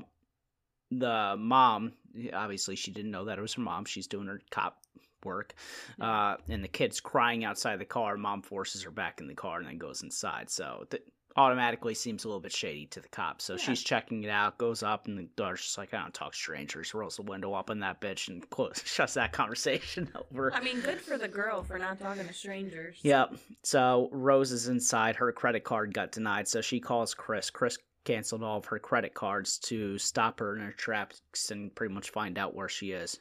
[0.90, 1.94] the mom.
[2.32, 3.86] Obviously, she didn't know that it was her mom.
[3.86, 4.78] She's doing her cop
[5.24, 5.54] work.
[6.00, 8.16] Uh, and the kid's crying outside the car.
[8.16, 10.50] Mom forces her back in the car and then goes inside.
[10.50, 11.02] So th-
[11.36, 13.44] automatically seems a little bit shady to the cops.
[13.44, 13.58] So Yeah.
[13.58, 16.94] she's checking it out, goes up, and the daughter's just like, I don't talk strangers.
[16.94, 20.52] Rolls the window up on that bitch and close, shuts that conversation over.
[20.54, 22.98] I mean, good for the girl for not talking to strangers.
[23.02, 23.34] Yep.
[23.64, 25.16] So Rose is inside.
[25.16, 26.46] Her credit card got denied.
[26.48, 27.50] So she calls Chris.
[27.50, 31.92] Chris canceled all of her credit cards to stop her in her tracks and pretty
[31.94, 33.18] much find out where she is.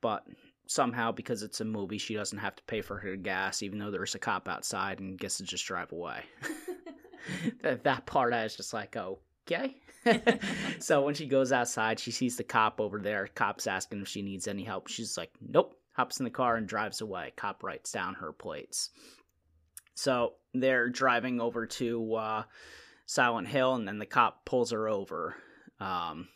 [0.00, 0.26] But
[0.66, 3.90] somehow, because it's a movie, she doesn't have to pay for her gas, even though
[3.90, 6.22] there's a cop outside and gets to just drive away.
[7.62, 9.76] that, that part, I was just like, okay.
[10.78, 13.28] so when she goes outside, she sees the cop over there.
[13.34, 14.88] Cop's asking if she needs any help.
[14.88, 15.78] She's like, nope.
[15.92, 17.32] Hops in the car and drives away.
[17.36, 18.90] Cop writes down her plates.
[19.94, 22.42] So they're driving over to uh,
[23.06, 25.36] Silent Hill, and then the cop pulls her over.
[25.78, 26.28] Um,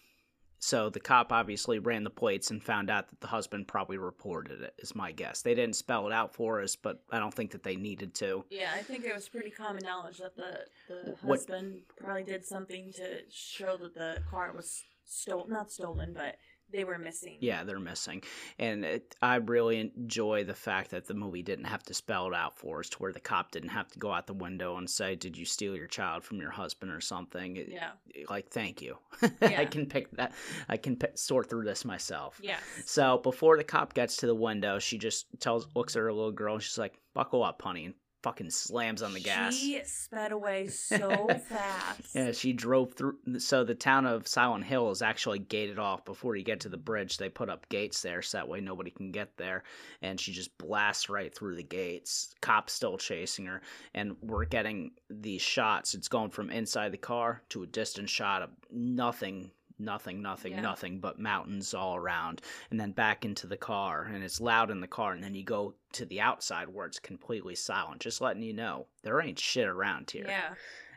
[0.58, 4.60] so the cop obviously ran the plates and found out that the husband probably reported
[4.62, 5.42] it, is my guess.
[5.42, 8.44] They didn't spell it out for us, but I don't think that they needed to.
[8.50, 12.44] Yeah, I think it was pretty common knowledge that the the What- husband probably did
[12.44, 16.36] something to show that the car was stolen, not stolen, but
[16.72, 17.36] they were missing.
[17.40, 18.22] Yeah, they're missing.
[18.58, 22.34] And it, I really enjoy the fact that the movie didn't have to spell it
[22.34, 24.88] out for us to where the cop didn't have to go out the window and
[24.88, 27.56] say, Did you steal your child from your husband or something?
[27.56, 27.90] It- Yeah.
[28.28, 28.98] Like, thank you.
[29.40, 29.60] Yeah.
[29.60, 30.32] I can pick that.
[30.68, 32.40] I can pick, sort through this myself.
[32.42, 32.58] Yeah.
[32.84, 36.32] So before the cop gets to the window, she just tells, looks at her little
[36.32, 39.54] girl, and she's like, "Buckle up, honey," and fucking slams on the gas.
[39.54, 42.14] She sped away so fast.
[42.14, 43.16] Yeah, she drove through.
[43.38, 46.76] So the town of Silent Hill is actually gated off before you get to the
[46.76, 47.16] bridge.
[47.16, 49.62] They put up gates there so that way nobody can get there.
[50.02, 52.34] And she just blasts right through the gates.
[52.40, 53.62] Cops still chasing her,
[53.94, 55.94] and we're getting these shots.
[55.94, 59.50] It's going from inside the car to a distant shot of nothing.
[59.78, 60.60] Nothing, nothing, Yeah.
[60.60, 64.80] nothing but mountains all around, and then back into the car, and it's loud in
[64.80, 68.42] the car, and then you go to the outside where it's completely silent, just letting
[68.42, 70.26] you know there ain't shit around here.
[70.26, 70.54] Yeah.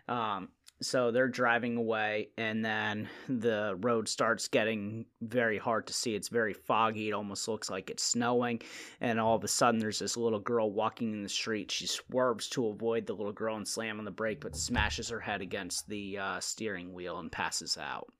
[0.07, 0.49] Um,
[0.81, 6.15] so they're driving away, and then the road starts getting very hard to see.
[6.15, 7.09] It's very foggy.
[7.09, 8.63] It almost looks like it's snowing.
[8.99, 11.69] And all of a sudden, there's this little girl walking in the street.
[11.69, 15.19] She swerves to avoid the little girl and slam on the brake, but smashes her
[15.19, 18.11] head against the uh, steering wheel and passes out.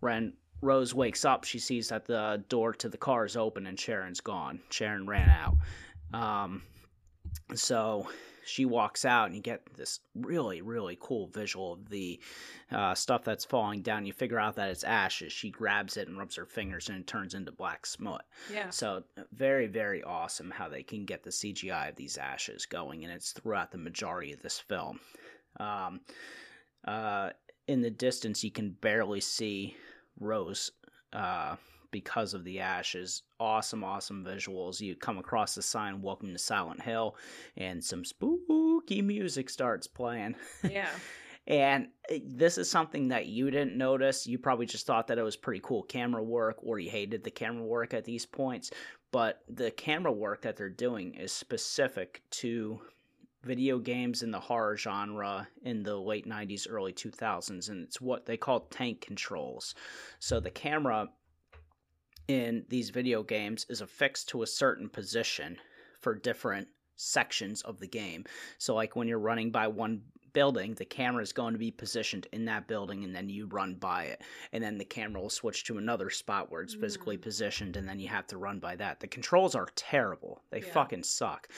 [0.00, 3.78] When Rose wakes up, she sees that the door to the car is open and
[3.78, 4.60] Sharon's gone.
[4.70, 5.56] Sharon ran out.
[6.12, 6.62] Um,
[7.54, 8.08] so
[8.44, 12.18] she walks out and you get this really really cool visual of the
[12.72, 16.18] uh, stuff that's falling down you figure out that it's ashes she grabs it and
[16.18, 18.70] rubs her fingers and it turns into black smut Yeah.
[18.70, 23.12] so very very awesome how they can get the cgi of these ashes going and
[23.12, 24.98] it's throughout the majority of this film
[25.60, 26.00] um,
[26.86, 27.30] uh,
[27.68, 29.76] in the distance you can barely see
[30.20, 30.70] rose
[31.12, 31.56] uh,
[31.90, 33.22] because of the ashes.
[33.40, 34.80] Awesome, awesome visuals.
[34.80, 37.16] You come across the sign, Welcome to Silent Hill,
[37.56, 40.36] and some spooky music starts playing.
[40.68, 40.88] Yeah.
[41.46, 44.26] And uh, this is something that you didn't notice.
[44.26, 47.30] You probably just thought that it was pretty cool camera work, or you hated the
[47.30, 48.70] camera work at these points.
[49.10, 52.80] But the camera work that they're doing is specific to
[53.42, 58.26] video games in the horror genre in the late 90s, early 2000s, and it's what
[58.26, 59.74] they call tank controls.
[60.18, 61.08] So the camera
[62.28, 65.56] in these video games is affixed to a certain position
[66.00, 68.24] for different sections of the game.
[68.58, 72.26] So, like when you're running by one building, the camera is going to be positioned
[72.32, 75.64] in that building, and then you run by it, and then the camera will switch
[75.64, 77.22] to another spot where it's physically Mm.
[77.22, 79.00] positioned, and then you have to run by that.
[79.00, 80.72] The controls are terrible; they Yeah.
[80.72, 81.48] fucking suck.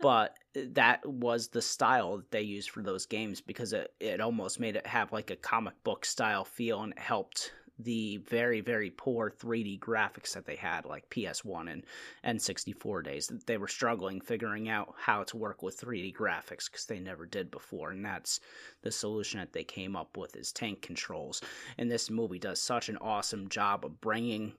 [0.00, 4.60] but that was the style that they used for those games because it it almost
[4.60, 8.90] made it have like a comic book style feel, and it helped the very very
[8.90, 11.84] poor 3D graphics that they had like PS1 and
[12.24, 13.26] N64 days.
[13.26, 17.26] That they were struggling figuring out how to work with 3D graphics because they never
[17.26, 18.40] did before, and that's
[18.82, 21.40] the solution that they came up with is tank controls.
[21.78, 24.54] And this movie does such an awesome job of bringing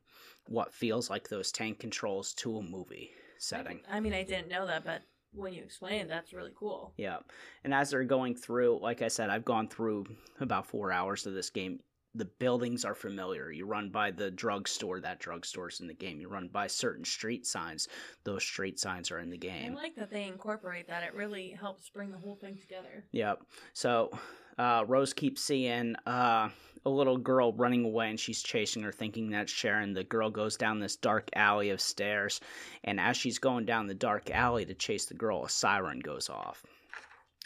[0.47, 3.82] what feels like those tank controls to a movie setting.
[3.89, 5.02] I mean, I didn't know that, but
[5.34, 6.93] when you explain it, that's really cool.
[6.97, 7.17] Yeah.
[7.63, 10.06] And as they're going through, like I said, I've gone through
[10.39, 11.80] about four hours of this game.
[12.15, 13.52] The buildings are familiar.
[13.52, 16.21] You run by the drugstore, that drugstore's in the game.
[16.21, 17.88] You run by certain street signs,
[18.23, 19.71] those street signs are in the game.
[19.71, 21.04] I like that they incorporate that.
[21.04, 23.04] It really helps bring the whole thing together.
[23.12, 23.43] Yep.
[23.73, 24.12] So
[24.58, 26.49] uh, Rose keeps seeing uh,
[26.86, 29.93] a little girl running away and she's chasing her, thinking that's Sharon.
[29.93, 32.41] The girl goes down this dark alley of stairs,
[32.84, 36.30] and as she's going down the dark alley to chase the girl, a siren goes
[36.30, 36.63] off.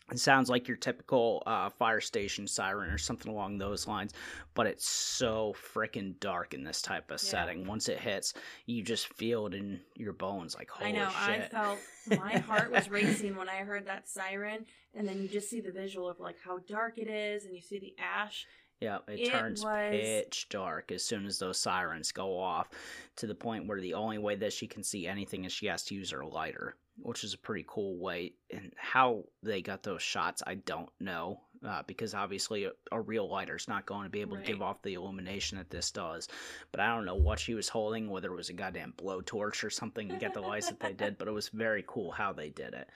[0.10, 4.14] It sounds like your typical uh, fire station siren or something along those lines,
[4.54, 7.30] but it's so freaking dark in this type of Yeah.
[7.30, 7.68] setting.
[7.68, 8.34] Once it hits,
[8.66, 11.10] you just feel it in your bones like, holy I know.
[11.10, 11.42] shit.
[11.42, 11.80] I felt
[12.20, 14.66] my heart was racing when I heard that siren,
[14.96, 17.62] and then you just see the visual of like how dark it is, and you
[17.62, 18.46] see the ash.
[18.80, 22.70] Yeah, it, It turns was- pitch dark as soon as those sirens go off
[23.18, 25.84] to the point where the only way that she can see anything is she has
[25.86, 28.34] to use her lighter, which is a pretty cool way.
[28.52, 31.42] And how they got those shots, I don't know.
[31.66, 34.62] Uh, because obviously a, a real lighter is not going to be able to give
[34.62, 36.28] off the illumination that this does.
[36.72, 39.72] But I don't know what she was holding, whether it was a goddamn blowtorch or
[39.72, 41.18] something to get the lights that they did.
[41.18, 42.90] But it was very cool how they did it.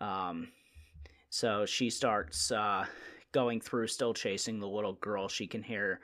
[0.00, 0.48] Um,
[1.28, 2.86] so she starts uh,
[3.32, 5.28] going through, still chasing the little girl.
[5.28, 6.00] She can hear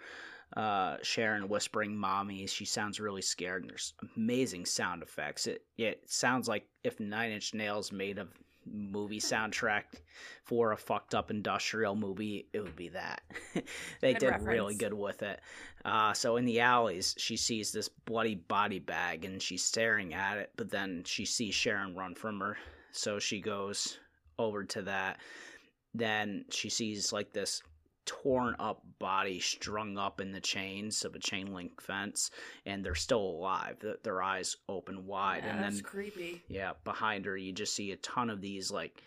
[0.54, 5.46] uh, Sharon whispering "mommy." She sounds really scared, and there's amazing sound effects.
[5.46, 8.28] It it sounds like if Nine Inch Nails made a
[8.66, 9.82] movie soundtrack
[10.44, 13.22] for a fucked up industrial movie, it would be that.
[14.00, 15.40] they Good did really good with it.
[15.84, 20.38] Uh, so in the alleys, she sees this bloody body bag, and she's staring at
[20.38, 20.52] it.
[20.56, 22.56] But then she sees Sharon run from her,
[22.92, 23.98] so she goes
[24.38, 25.20] over to that.
[25.92, 27.62] Then she sees like this
[28.06, 32.30] torn up body strung up in the chains of a chain link fence,
[32.66, 33.78] and they're still alive.
[33.80, 36.42] Th- Their eyes open wide, yeah, and that's then creepy.
[36.48, 39.02] yeah, behind her you just see a ton of these like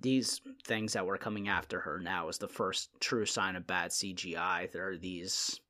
[0.00, 2.00] these things that were coming after her.
[2.00, 4.68] Now is the first true sign of bad CGI.
[4.72, 5.60] There are these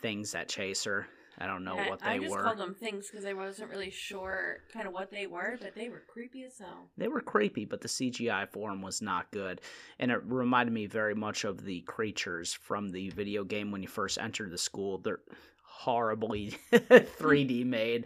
[0.00, 1.06] things that chase her.
[1.38, 2.42] I don't know what I they I just were.
[2.42, 5.88] called them things because I wasn't really sure kind of what they were, but they
[5.88, 6.88] were creepy as hell.
[6.96, 9.60] They were creepy, but the CGI for 'em was not good.
[9.98, 13.88] And it reminded me very much of the creatures from the video game when you
[13.88, 14.98] first entered the school.
[14.98, 15.20] They're
[15.62, 18.04] horribly 3D made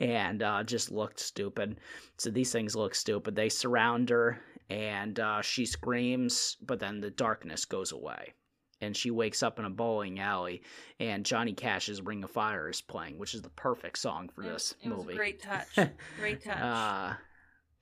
[0.00, 1.78] and uh, just looked stupid.
[2.18, 3.36] So these things look stupid.
[3.36, 8.34] They surround her and uh, she screams, but then the darkness goes away.
[8.80, 10.62] And she wakes up in a bowling alley,
[11.00, 14.46] and Johnny Cash's Ring of Fire is playing, which is the perfect song for It-
[14.48, 15.14] this it, movie.
[15.14, 15.88] great touch.
[16.18, 16.58] great touch.
[16.60, 17.14] Uh,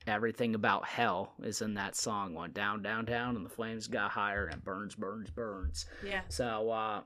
[0.05, 2.33] everything about hell is in that song.
[2.35, 5.85] Went down, down, down, and the flames got higher, and it burns, burns, burns.
[6.05, 6.21] yeah.
[6.29, 7.01] So uh,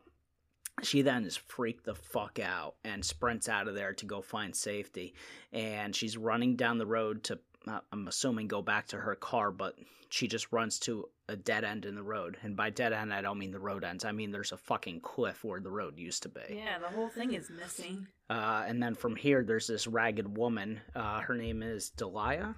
[0.84, 4.56] she then is freaked the fuck out and sprints out of there to go find
[4.56, 5.16] safety.
[5.54, 9.76] And she's running down the road to, I'm assuming, go back to her car, but
[10.10, 12.38] she just runs to a dead end in the road.
[12.42, 14.06] And by dead end, I don't mean the road ends.
[14.06, 16.42] I mean there's a fucking cliff where the road used to be.
[16.50, 18.08] Yeah, the whole thing is missing.
[18.30, 20.80] Uh, and then from here, there's this ragged woman.
[20.96, 22.56] Uh, her name is Delia,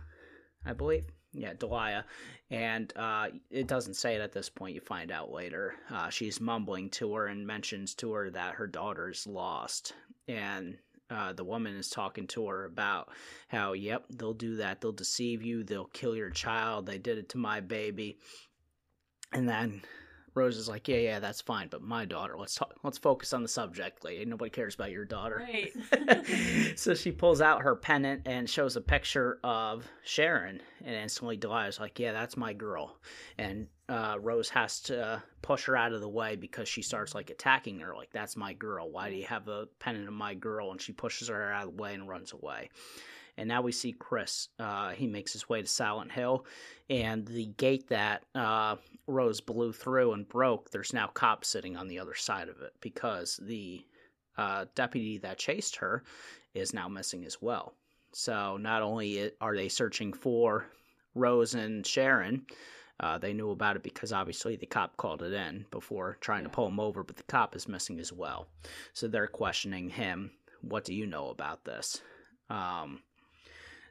[0.65, 1.06] I believe.
[1.32, 2.06] Yeah, Delia.
[2.50, 4.76] And uh, it doesn't say it at this point.
[4.76, 5.76] You find out later.
[5.89, 9.93] Uh, she's mumbling to her and mentions to her that her daughter's lost.
[10.28, 10.78] And
[11.10, 13.10] uh, the woman is talking to her about
[13.48, 14.82] how, yep, they'll do that.
[14.82, 15.63] They'll deceive you.
[15.63, 16.86] They'll kill your child.
[16.86, 18.19] They did it to my baby.
[19.32, 19.82] And then
[20.36, 22.36] Rose is like, yeah, yeah, that's fine, but my daughter.
[22.38, 22.74] Let's talk.
[22.84, 24.26] Let's focus on the subject, lady.
[24.26, 25.43] Nobody cares about your daughter.
[25.45, 26.78] Right.
[26.78, 31.80] so she pulls out her pennant and shows a picture of Sharon, and instantly Delilah's
[31.80, 32.98] like, "Yeah, that's my girl."
[33.38, 37.29] And uh, Rose has to push her out of the way because she starts like
[37.29, 38.90] attacking her, like, "That's my girl.
[38.90, 41.75] Why do you have a pennant of my girl?" And she pushes her out of
[41.75, 42.69] the way and runs away.
[43.37, 44.50] And now we see Chris.
[44.60, 46.46] Uh, he makes his way to Silent Hill,
[46.90, 48.75] and the gate that uh,
[49.08, 52.73] Rose blew through and broke, there's now cops sitting on the other side of it
[52.81, 53.85] because the
[54.37, 56.04] uh, deputy that chased her
[56.54, 57.73] is now missing as well.
[58.12, 60.65] So not only are they searching for
[61.15, 62.46] Rose and Sharon,
[63.00, 66.50] Uh, they knew about it because obviously the cop called it in before trying to
[66.50, 68.47] pull him over, but the cop is missing as well.
[68.93, 70.31] So they're questioning him.
[70.62, 72.02] What do you know about this?
[72.50, 73.02] Um,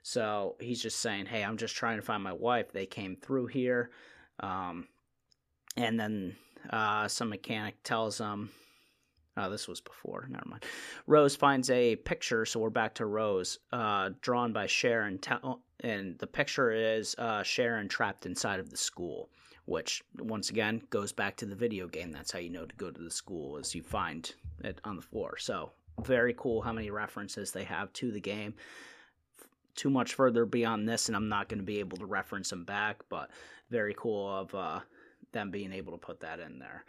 [0.02, 2.72] so he's just saying, "Hey, I'm just trying to find my wife.
[2.72, 3.90] They came through here."
[4.40, 4.88] Um,
[5.76, 6.36] and then
[6.70, 8.50] uh, some mechanic tells him,
[9.39, 10.26] "Oh, this was before.
[10.28, 10.64] Never mind."
[11.07, 16.18] Rose finds a picture, so we're back to Rose, uh, drawn by Sharon, tell and
[16.18, 19.30] the picture is uh, Sharon trapped inside of the school.
[19.66, 22.11] Which once again goes back to the video game.
[22.11, 24.34] That's how you know to go to the school is you find
[24.64, 25.36] it on the floor.
[25.36, 25.72] So
[26.03, 28.55] very cool how many references they have to the game
[29.78, 32.64] too much further beyond this, and I'm not going to be able to reference them
[32.64, 33.30] back, but
[33.70, 34.80] very cool of uh,
[35.30, 36.84] them being able to put that in there.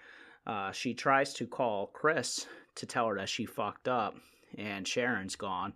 [0.50, 4.16] Uh, she tries to call Chris to tell her that she fucked up
[4.58, 5.76] and Sharon's gone,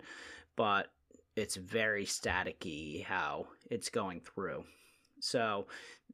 [0.56, 0.88] but
[1.36, 4.64] it's very staticky how it's going through.
[5.20, 5.68] So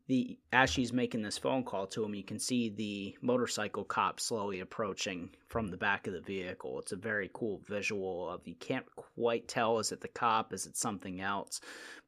[0.07, 4.19] the as she's making this phone call to him, you can see the motorcycle cop
[4.19, 6.79] slowly approaching from the back of the vehicle.
[6.79, 10.65] It's a very cool visual of you can't quite tell is it the cop, is
[10.65, 11.61] it something else.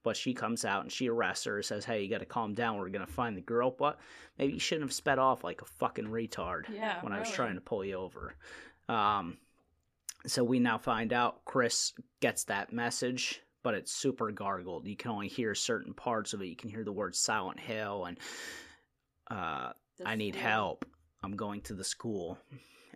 [0.04, 2.90] But she comes out and she arrests her, says, Hey, you gotta calm down, we're
[2.90, 4.00] gonna find the girl, but
[4.40, 7.02] maybe you shouldn't have sped off like a fucking retard Yeah.
[7.04, 8.36] when I was trying to pull you over.
[8.90, 9.38] Um
[10.28, 14.86] so we now find out Chris gets that message, but it's super gargled.
[14.88, 16.46] You can only hear certain parts of it.
[16.48, 18.20] You can hear the word Silent Hill and
[19.30, 19.72] uh,
[20.06, 20.48] I need school.
[20.48, 20.86] help.
[21.24, 22.38] I'm going to the school.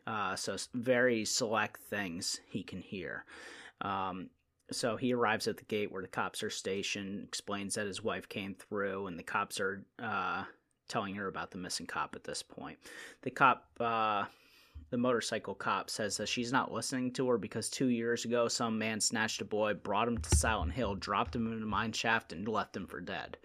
[0.06, 3.26] Uh, so very select things he can hear.
[3.82, 4.30] Um,
[4.72, 8.28] so he arrives at the gate where the cops are stationed, explains that his wife
[8.28, 10.44] came through, and the cops are uh,
[10.88, 12.78] telling her about the missing cop at this point.
[13.22, 14.26] The cop, uh,
[14.90, 18.78] the motorcycle cop, says that she's not listening to her because two years ago, some
[18.78, 22.34] man snatched a boy, brought him to Silent Hill, dropped him in a mine shaft,
[22.34, 23.38] and left him for dead.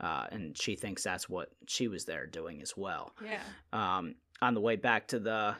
[0.00, 3.12] Uh, and she thinks that's what she was there doing as well.
[3.24, 3.40] Yeah.
[3.72, 5.54] Um, on the way back to the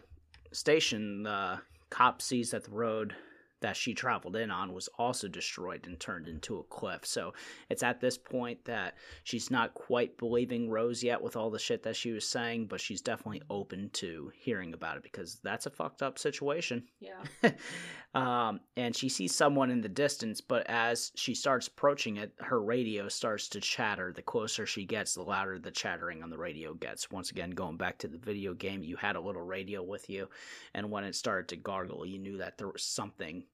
[0.52, 3.14] station, the cop sees that the road
[3.60, 7.04] that she traveled in on was also destroyed and turned into a cliff.
[7.04, 7.32] So
[7.70, 8.94] it's at this point that
[9.24, 12.80] she's not quite believing Rose yet with all the shit that she was saying, but
[12.80, 16.84] she's definitely open to hearing about it because that's a fucked up situation.
[17.00, 17.52] Yeah.
[18.16, 22.62] um, and she sees someone in the distance, but as she starts approaching it, her
[22.62, 24.10] radio starts to chatter.
[24.10, 27.10] The closer she gets, the louder the chattering on the radio gets.
[27.10, 30.30] Once again, going back to the video game, you had a little radio with you,
[30.72, 33.44] and when it started to gargle, you knew that there was something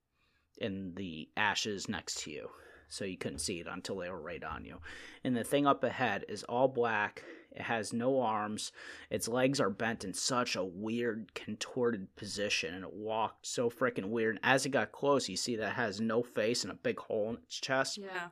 [0.58, 2.48] in the ashes next to you.
[2.88, 4.78] So you couldn't see it until they were right on you.
[5.24, 7.24] And the thing up ahead is all black.
[7.54, 8.72] It has no arms.
[9.10, 14.06] Its legs are bent in such a weird, contorted position, and it walked so freaking
[14.08, 14.36] weird.
[14.36, 16.98] And as it got close, you see that it has no face and a big
[16.98, 18.28] hole in its chest, Yeah.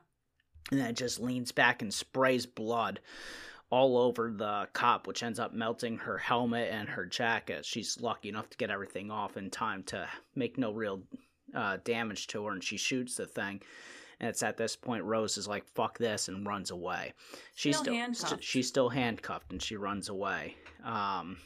[0.71, 2.99] and then it just leans back and sprays blood
[3.69, 7.63] all over the cop, which ends up melting her helmet and her jacket.
[7.65, 11.03] She's lucky enough to get everything off in time to make no real
[11.55, 13.61] uh, damage to her, and she shoots the thing.
[14.21, 17.13] And it's at this point Rose is like, "Fuck this," and runs away.
[17.55, 18.43] She's Still still handcuffed.
[18.43, 20.55] she's still handcuffed, and she runs away.
[20.85, 21.37] Um,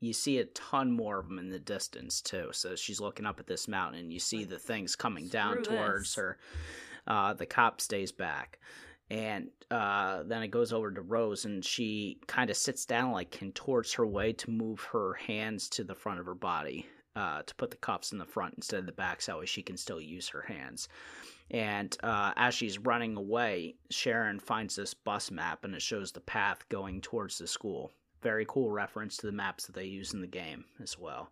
[0.00, 2.48] you see a ton more of them in the distance too.
[2.52, 5.76] So she's looking up at this mountain, and you see the things coming down Screw
[5.76, 6.14] towards this.
[6.16, 6.38] her.
[7.06, 8.58] Uh, the cop stays back,
[9.08, 13.30] and uh, then it goes over to Rose, and she kind of sits down, like
[13.30, 16.86] contorts her way to move her hands to the front of her body.
[17.16, 19.46] Uh, to put the cuffs in the front instead of the back, so that way
[19.46, 20.88] she can still use her hands.
[21.50, 26.20] And uh, as she's running away, Sharon finds this bus map and it shows the
[26.20, 27.92] path going towards the school.
[28.22, 31.30] Very cool reference to the maps that they use in the game as well.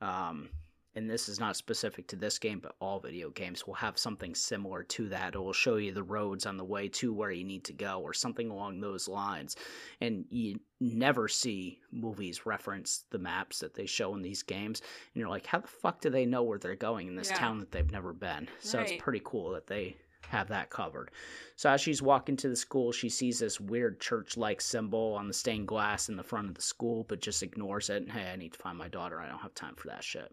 [0.00, 0.48] Um,
[0.94, 4.34] and this is not specific to this game, but all video games will have something
[4.34, 5.34] similar to that.
[5.34, 8.00] It will show you the roads on the way to where you need to go,
[8.00, 9.56] or something along those lines.
[10.00, 14.80] And you never see movies reference the maps that they show in these games.
[14.80, 17.38] And you're like, how the fuck do they know where they're going in this Yeah.
[17.38, 18.48] town that they've never been?
[18.60, 18.90] So Right.
[18.90, 19.96] it's pretty cool that they
[20.28, 21.10] have that covered.
[21.56, 25.34] So as she's walking to the school, she sees this weird church-like symbol on the
[25.34, 28.08] stained glass in the front of the school, but just ignores it.
[28.08, 29.18] Hey, I need to find my daughter.
[29.20, 30.32] I don't have time for that shit.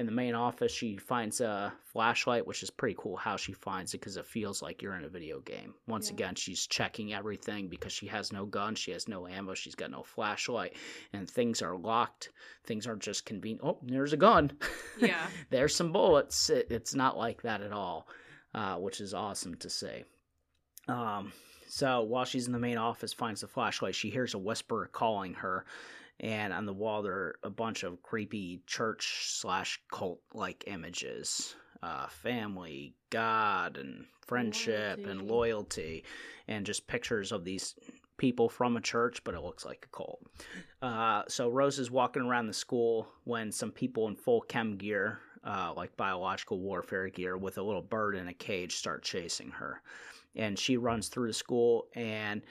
[0.00, 3.92] In the main office, she finds a flashlight, which is pretty cool how she finds
[3.92, 5.74] it because it feels like you're in a video game.
[5.86, 6.14] Once Yeah.
[6.14, 9.90] again, she's checking everything because she has no gun, she has no ammo, she's got
[9.90, 10.74] no flashlight,
[11.12, 12.30] and things are locked.
[12.64, 13.60] Things aren't just convenient.
[13.62, 14.52] Oh, there's a gun.
[14.98, 15.26] Yeah.
[15.50, 16.48] there's some bullets.
[16.48, 18.08] It, it's not like that at all,
[18.54, 20.04] uh, which is awesome to see.
[20.88, 21.30] Um,
[21.68, 23.94] so while she's in the main office, finds the flashlight.
[23.94, 25.66] She hears a whisper calling her,
[26.20, 31.56] and on the wall there are a bunch of creepy church slash cult like images,
[31.82, 35.28] uh, family, God, and friendship and Loyalty.
[35.28, 36.04] loyalty,
[36.46, 37.74] and just pictures of these
[38.18, 40.20] people from a church, but it looks like a cult.
[40.82, 45.20] Uh, so Rose is walking around the school when some people in full chem gear,
[45.42, 49.80] uh, like biological warfare gear, with a little bird in a cage, start chasing her.
[50.36, 52.42] And she runs through the school and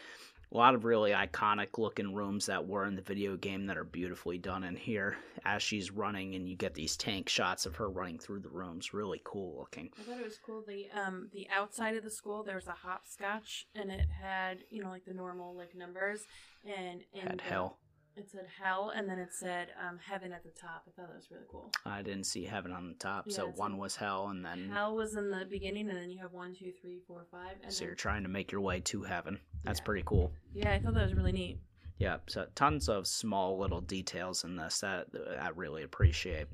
[0.52, 3.84] a lot of really iconic looking rooms that were in the video game that are
[3.84, 7.90] beautifully done in here as she's running and you get these tank shots of her
[7.90, 10.64] running through the rooms really cool looking I thought it was cool.
[10.68, 14.82] The um the outside of the school there was a hopscotch and it had you
[14.84, 16.22] know like the normal like numbers
[16.66, 17.78] and in had the- hell
[18.16, 20.84] It said hell and then it said um heaven at the top.
[20.88, 21.72] I thought that was really cool.
[21.86, 24.96] i didn't see heaven on the top Yeah, so one was hell and then Hell
[24.96, 27.80] was in the beginning and then you have one, two, three, four, five, and so
[27.80, 29.86] then, you're trying to make your way to heaven that's Yeah.
[29.86, 31.60] pretty cool yeah, I thought that was really neat.
[31.98, 35.08] Yeah, so tons of small little details in this that
[35.40, 36.48] I really appreciate.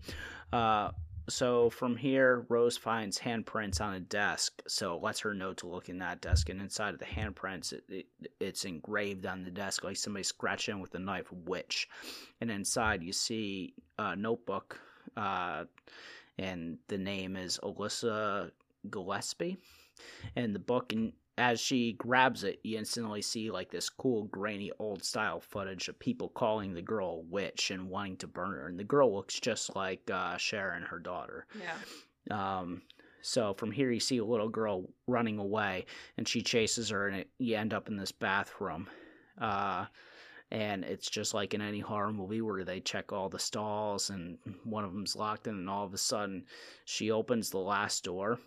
[0.51, 0.89] Uh,
[1.28, 5.89] so from here, Rose finds handprints on a desk, so lets her know to look
[5.89, 6.49] in that desk.
[6.49, 8.05] And inside of the handprints, it, it,
[8.39, 11.89] it's engraved on the desk like somebody scratched in with a knife, witch.
[12.41, 14.80] And inside, you see a notebook,
[15.17, 15.65] uh,
[16.38, 18.51] and the name is Alyssa
[18.89, 19.57] Gillespie.
[20.36, 24.71] And the book, and as she grabs it, you instantly see like this cool, grainy,
[24.79, 28.67] old style footage of people calling the girl a witch and wanting to burn her.
[28.67, 31.45] And the girl looks just like uh, Sharon, her daughter.
[31.59, 32.59] Yeah.
[32.59, 32.81] Um,
[33.21, 35.86] so from here, you see a little girl running away,
[36.17, 38.88] and she chases her, and it, you end up in this bathroom.
[39.41, 39.86] Uh,
[40.51, 44.38] and it's just like in any horror movie where they check all the stalls, and
[44.63, 46.45] one of them's locked, in, and all of a sudden,
[46.86, 48.39] she opens the last door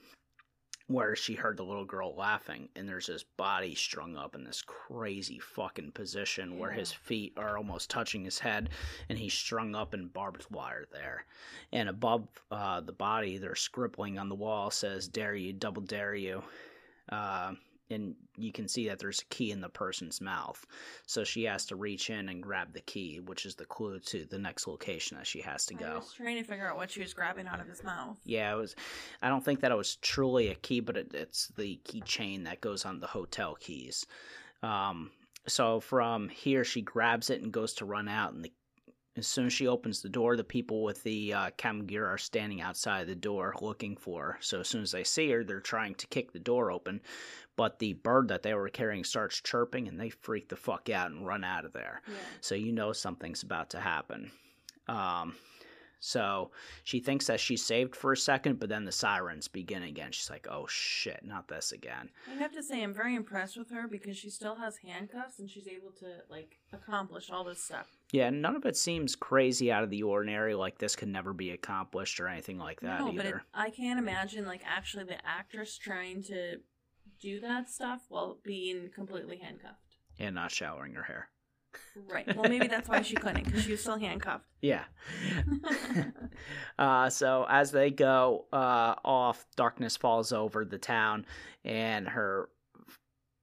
[0.89, 4.63] where she heard the little girl laughing, and there's this body strung up in this
[4.63, 8.71] crazy fucking position where his feet are almost touching his head,
[9.09, 11.27] and he's strung up in barbed wire there.
[11.73, 16.15] And above uh, the body, there's scribbling on the wall says "Dare you, double dare
[16.15, 16.43] you,"
[17.11, 17.53] uh,
[17.91, 20.65] and you can see that there's a key in the person's mouth.
[21.07, 24.25] So she has to reach in and grab the key, which is the clue to
[24.27, 25.95] the next location that she has to I go.
[25.97, 28.17] was trying to figure out what she was grabbing out of his mouth.
[28.25, 28.77] Yeah, it was.
[29.23, 32.61] I don't think that it was truly a key, but it, it's the keychain that
[32.61, 34.07] goes on the hotel keys.
[34.63, 35.11] Um,
[35.47, 38.53] so from here, she grabs it and goes to run out, and the,
[39.19, 41.51] as soon as she opens the door, the people with the uh,
[41.87, 44.39] gear are standing outside the door looking for her.
[44.41, 47.01] So as soon as they see her, they're trying to kick the door open,
[47.57, 51.11] but the bird that they were carrying starts chirping, and they freak the fuck out
[51.11, 52.15] and run out of there Yeah.
[52.41, 54.31] so you know something's about to happen.
[54.87, 55.35] Um,
[56.01, 56.53] so
[56.85, 60.13] she thinks that she's saved for a second, but then the sirens begin again.
[60.13, 63.71] She's like, "Oh shit, not this again." I have to say, I'm very impressed with
[63.71, 67.98] her because she still has handcuffs and she's able to like accomplish all this stuff.
[68.13, 70.55] Yeah, none of it seems crazy out of the ordinary.
[70.55, 73.43] Like this could never be accomplished or anything like that no, but it, either.
[73.53, 76.57] I can't imagine like actually the actress trying to
[77.21, 79.97] do that stuff while being completely handcuffed.
[80.19, 81.29] and not showering her hair.
[82.11, 82.35] Right.
[82.35, 84.45] Well, maybe that's why she couldn't because she was still handcuffed.
[84.61, 84.85] Yeah.
[86.81, 91.27] uh, so as they go uh, off, darkness falls over the town,
[91.65, 92.49] and her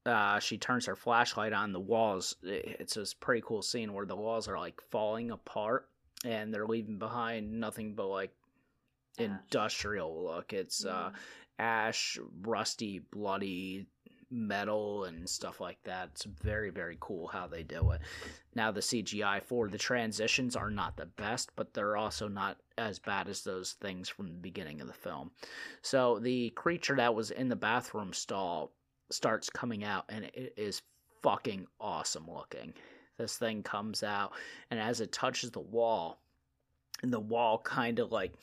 [0.06, 2.36] uh, she turns her flashlight on the walls.
[2.44, 5.90] It's this pretty cool scene where the walls are like falling apart,
[6.24, 8.32] and they're leaving behind nothing but like
[9.18, 9.26] Ash.
[9.26, 10.54] industrial look.
[10.54, 11.12] It's uh,
[11.58, 13.88] ash, rusty, bloody
[14.32, 16.10] metal and stuff like that.
[16.14, 18.02] It's very, very cool how they do it.
[18.54, 23.00] Now, the CGI for the transitions are not the best, but they're also not as
[23.00, 25.32] bad as those things from the beginning of the film.
[25.82, 28.72] So, the creature that was in the bathroom stall
[29.12, 30.82] starts coming out, and it is
[31.22, 32.74] fucking awesome looking.
[33.18, 34.34] This thing comes out,
[34.70, 36.20] and as it touches the wall,
[37.02, 38.34] and the wall kind of like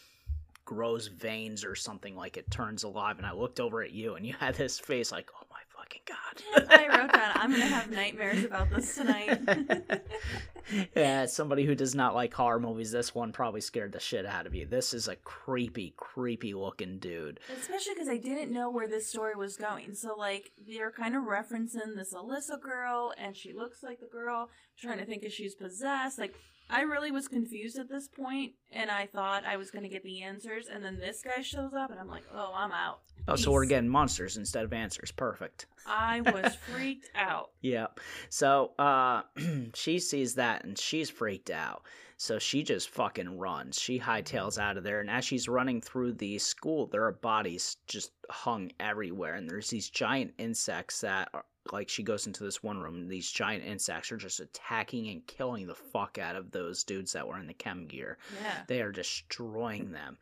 [0.64, 4.24] grows veins or something like it turns alive and i looked over at you and
[4.24, 7.90] you had this face like oh my fucking god I wrote that I'm gonna have
[7.90, 9.40] nightmares about this tonight.
[10.96, 14.46] yeah somebody who does not like horror movies this one probably scared the shit out
[14.46, 18.88] of you this is a creepy creepy looking dude Especially because I didn't know where
[18.88, 19.94] this story was going.
[19.94, 24.48] So, like, they're kind of referencing this Alyssa girl, and she looks like the girl,
[24.78, 26.18] trying to think if she's possessed.
[26.18, 26.34] Like,
[26.72, 30.02] I really was confused at this point, and I thought I was going to get
[30.02, 33.00] the answers, and then this guy shows up, and I'm like, oh, I'm out.
[33.28, 37.50] oh so we're getting monsters instead of answers perfect I was freaked out.
[37.60, 38.00] Yep.
[38.30, 39.22] So uh
[39.74, 41.82] she sees that and she's freaked out.
[42.22, 43.76] So she just fucking runs.
[43.76, 47.78] She hightails out of there and as she's running through the school, there are bodies
[47.88, 52.62] just hung everywhere and there's these giant insects that are like she goes into this
[52.62, 56.52] one room and these giant insects are just attacking and killing the fuck out of
[56.52, 58.18] those dudes that were in the chem gear.
[58.40, 58.62] Yeah.
[58.68, 60.16] They are destroying them.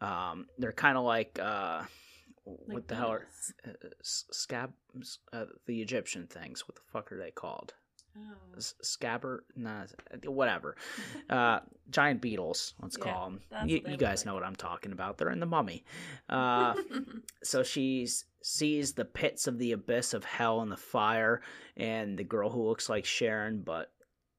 [0.00, 1.82] Um they're kind of like uh
[2.44, 3.26] what Like the hell are
[3.66, 4.72] uh, scab
[5.32, 6.68] uh, the Egyptian things.
[6.68, 7.74] What the fuck are they called?
[8.16, 8.58] Oh.
[8.82, 9.84] Scabbard, nah,
[10.24, 10.76] whatever.
[11.30, 13.68] Uh, giant beetles, let's Yeah, call them.
[13.68, 14.26] You, you guys like.
[14.26, 15.16] know what I'm talking about.
[15.16, 15.84] They're in the mummy.
[16.28, 16.74] Uh,
[17.42, 18.06] so she
[18.42, 21.40] sees the pits of the abyss of hell and the fire,
[21.76, 23.92] and the girl who looks like Sharon but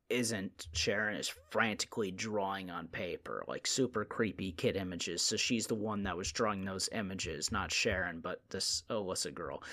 [0.10, 5.22] isn't Sharon is frantically drawing on paper, like super creepy kid images.
[5.22, 9.64] So she's the one that was drawing those images, not Sharon, but this Alyssa girl.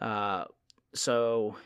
[0.00, 0.44] Uh,
[0.94, 1.56] so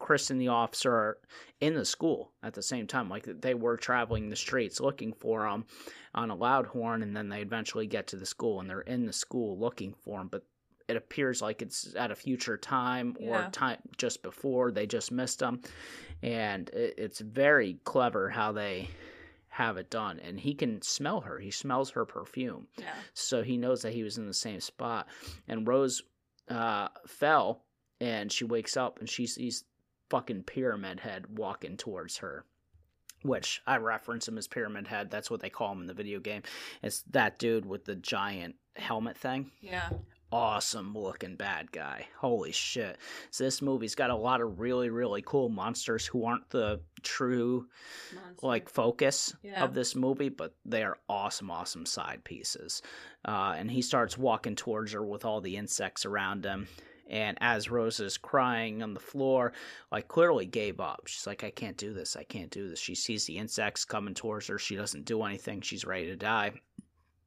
[0.00, 1.18] Chris and the officer are
[1.60, 3.08] in the school at the same time.
[3.08, 5.66] Like they were traveling the streets looking for him
[6.14, 9.06] on a loud horn, and then they eventually get to the school and they're in
[9.06, 10.28] the school looking for him.
[10.28, 10.44] But
[10.88, 13.48] it appears like it's at a future time or Yeah.
[13.52, 15.60] time just before they just missed him,
[16.22, 18.88] and it, it's very clever how they
[19.48, 20.18] have it done.
[20.20, 21.38] And he can smell her.
[21.38, 22.94] He smells her perfume yeah.
[23.14, 25.08] so he knows that he was in the same spot.
[25.46, 26.02] And Rose
[26.48, 27.64] uh, fell,
[28.00, 29.64] and she wakes up and she sees
[30.10, 32.44] fucking Pyramid Head walking towards her.
[33.22, 35.10] Which I reference him as Pyramid Head.
[35.10, 36.42] That's what they call him in the video game.
[36.82, 39.50] It's that dude with the giant helmet thing.
[39.60, 39.90] Yeah.
[40.32, 42.06] Awesome looking bad guy.
[42.18, 42.96] Holy shit.
[43.30, 47.66] So this movie's got a lot of really, really cool monsters who aren't the true
[48.14, 48.46] Monster.
[48.46, 49.64] like focus Yeah.
[49.64, 52.80] of this movie, but they are awesome, awesome side pieces.
[53.26, 56.68] Uh, and he starts walking towards her with all the insects around him.
[57.10, 59.52] And as Rose is crying on the floor,
[59.90, 61.02] like clearly gave up.
[61.06, 62.16] She's like, I can't do this.
[62.16, 62.78] I can't do this.
[62.78, 64.58] She sees the insects coming towards her.
[64.58, 65.60] She doesn't do anything.
[65.60, 66.52] She's ready to die.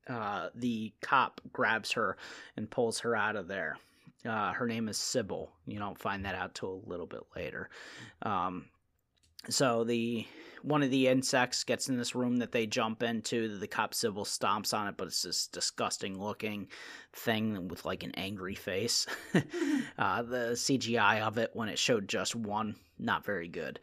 [0.08, 2.18] Uh, the cop grabs her
[2.58, 3.78] and pulls her out of there.
[4.26, 5.50] Uh, her name is Cybil.
[5.66, 7.70] You don't find that out till a little bit later.
[8.22, 8.66] Um,
[9.50, 10.26] so the
[10.64, 13.58] one of the insects gets in this room that they jump into.
[13.58, 16.68] The cop Cybil stomps on it, but it's this disgusting looking
[17.12, 19.06] thing with like an angry face.
[19.34, 23.80] uh, the CGI of it when it showed just one, not very good.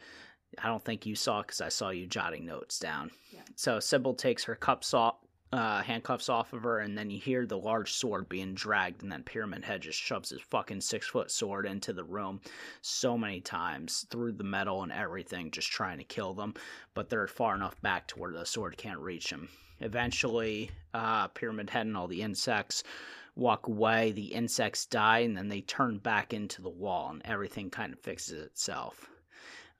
[0.58, 3.10] I don't think you saw because I saw you jotting notes down.
[3.30, 3.40] Yeah.
[3.56, 5.16] So Cybil takes her cup off,
[5.52, 9.10] uh, handcuffs off of her, and then you hear the large sword being dragged, and
[9.10, 12.40] then Pyramid Head just shoves his fucking six foot sword into the room
[12.82, 16.54] so many times through the metal and everything, just trying to kill them.
[16.94, 19.48] But they're far enough back to where the sword can't reach him.
[19.80, 22.84] Eventually, uh, Pyramid Head and all the insects
[23.34, 24.12] walk away.
[24.12, 27.98] The insects die, and then they turn back into the wall, and everything kind of
[27.98, 29.08] fixes itself.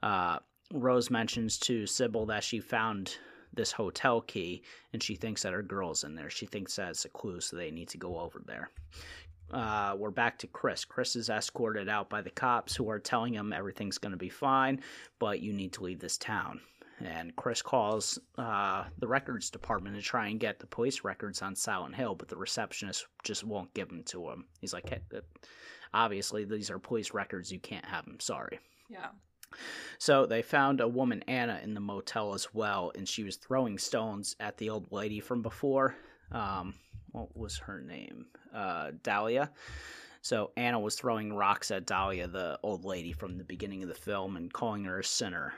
[0.02, 0.38] Uh,
[0.72, 3.18] Rose mentions to Cybil that she found
[3.54, 6.30] this hotel key and she thinks that her girl's in there.
[6.30, 8.70] She thinks that's a clue, so they need to go over there.
[9.52, 10.84] Uh, we're back to Chris.
[10.84, 14.28] Chris is escorted out by the cops who are telling him everything's going to be
[14.28, 14.80] fine,
[15.18, 16.60] but you need to leave this town.
[17.04, 21.56] And Chris calls uh, the records department to try and get the police records on
[21.56, 24.44] Silent Hill, but the receptionist just won't give them to him.
[24.60, 25.20] He's like, hey, uh,
[25.94, 27.50] obviously, these are police records.
[27.50, 28.20] You can't have them.
[28.20, 28.60] Sorry.
[28.90, 29.08] Yeah.
[29.98, 33.78] So they found a woman, Anna, in the motel as well, and she was throwing
[33.78, 35.94] stones at the old lady from before.
[36.32, 36.74] Um,
[37.12, 38.26] what was her name?
[38.54, 39.50] Uh, Dahlia.
[40.22, 43.94] So Anna was throwing rocks at Dahlia, the old lady from the beginning of the
[43.94, 45.54] film, and calling her a sinner.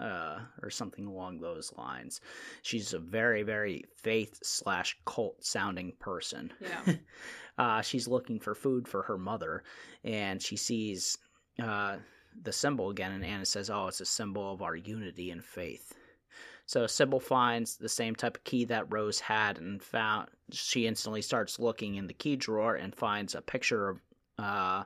[0.00, 2.20] Uh, or something along those lines.
[2.60, 6.52] She's a very, very faith slash cult sounding person.
[6.60, 6.96] Yeah.
[7.58, 9.62] uh, she's looking for food for her mother,
[10.04, 11.16] and she sees
[11.62, 11.96] uh,
[12.42, 15.94] the symbol again, and Anna says, "Oh, it's a symbol of our unity and faith."
[16.66, 20.28] So Cybil finds the same type of key that Rose had, and found.
[20.50, 24.00] She instantly starts looking in the key drawer and finds a picture of.
[24.38, 24.84] Uh,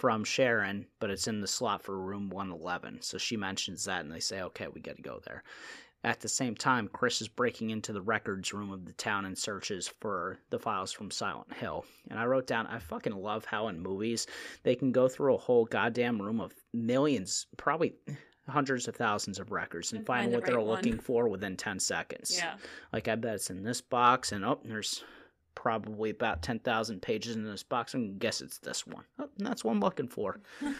[0.00, 3.02] from Sharon, but it's in the slot for room 111.
[3.02, 5.42] So she mentions that, and they say, okay, we got to go there.
[6.02, 9.36] At the same time, Chris is breaking into the records room of the town and
[9.36, 11.84] searches for the files from Silent Hill.
[12.08, 14.26] And I wrote down, I fucking love how in movies
[14.62, 17.94] they can go through a whole goddamn room of millions, probably
[18.48, 20.68] hundreds of thousands of records and, And find, find the what they're one.
[20.68, 22.34] looking for within 10 seconds.
[22.34, 22.54] Yeah.
[22.94, 25.04] Like, I bet it's in this box, and oh, there's
[25.54, 29.04] probably about 10,000 pages in this box, and guess it's this one.
[29.18, 30.40] Oh, and that's what I'm looking for.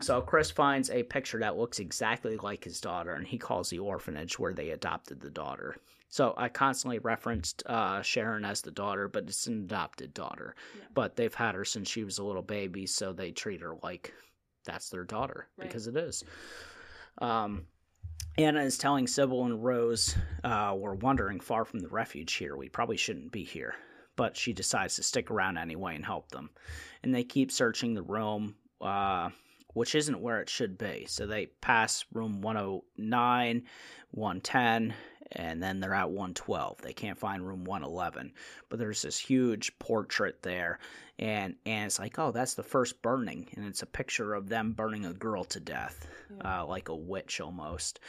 [0.00, 3.78] So Chris finds a picture that looks exactly like his daughter, and he calls the
[3.78, 5.76] orphanage where they adopted the daughter.
[6.08, 10.56] So I constantly referenced uh, Sharon as the daughter, but it's an adopted daughter.
[10.76, 10.84] Yeah.
[10.94, 14.12] But they've had her since she was a little baby, so they treat her like
[14.64, 15.68] that's their daughter Right.
[15.68, 16.24] because it is.
[17.18, 17.66] Um,
[18.38, 22.56] Anna is telling Cybil and Rose, uh, "We're wandering far from the refuge here.
[22.56, 23.74] We probably shouldn't be here."
[24.16, 26.50] But she decides to stick around anyway and help them.
[27.02, 29.30] And they keep searching the room, uh,
[29.74, 31.06] which isn't where it should be.
[31.08, 33.62] So they pass room 109,
[34.10, 34.94] 110,
[35.32, 36.82] and then they're at 112.
[36.82, 38.32] They can't find room 111,
[38.68, 40.78] but there's this huge portrait there,
[41.18, 44.72] and and it's like, oh, that's the first burning, and it's a picture of them
[44.72, 46.60] burning a girl to death, Yeah.
[46.62, 48.00] uh, like a witch almost.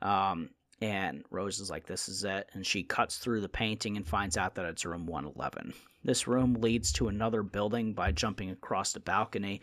[0.00, 0.48] Um,
[0.82, 4.36] and Rose is like, this is it, and she cuts through the painting and finds
[4.36, 5.72] out that it's room 111.
[6.02, 9.60] This room leads to another building by jumping across the balcony,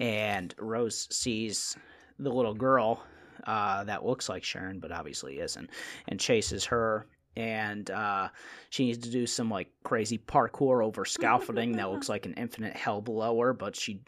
[0.00, 1.76] and Rose sees
[2.18, 3.00] the little girl
[3.44, 5.70] uh, that looks like Sharon, but obviously isn't,
[6.08, 7.06] and chases her.
[7.36, 8.30] And uh,
[8.70, 12.74] she needs to do some like crazy parkour over scaffolding that looks like an infinite
[12.74, 14.00] hell below her, but she,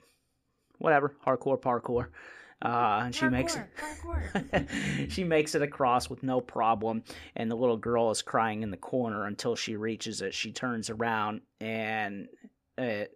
[0.79, 2.09] whatever, hardcore parkour.
[2.61, 5.11] Uh, and she makes parkour.
[5.11, 7.05] she makes it across with no problem,
[7.37, 10.35] and the little girl is crying in the corner until she reaches it.
[10.35, 12.27] She turns around, and
[12.77, 13.13] it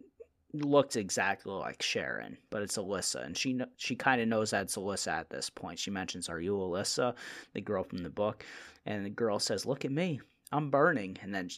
[0.52, 4.76] looks exactly like Sharon, but it's Alyssa, and she she kind of knows that it's
[4.76, 5.78] Alyssa at this point.
[5.78, 7.14] She mentions, "Are you Alyssa?"
[7.54, 8.44] The girl from the book,
[8.86, 10.20] and the girl says, "Look at me,
[10.52, 11.48] I'm burning," and then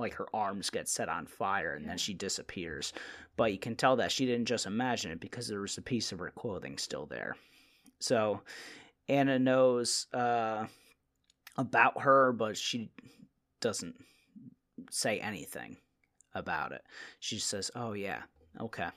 [0.00, 1.90] like her arms get set on fire, and Yeah.
[1.90, 2.92] then she disappears.
[3.36, 6.10] But you can tell that she didn't just imagine it because there was a piece
[6.12, 7.36] of her clothing still there.
[8.00, 8.42] So
[9.08, 10.66] Anna knows uh,
[11.56, 12.90] about her, but she
[13.60, 13.96] doesn't
[14.90, 15.76] say anything
[16.34, 16.82] about it.
[17.18, 18.22] She says, "Oh yeah,
[18.60, 18.88] okay."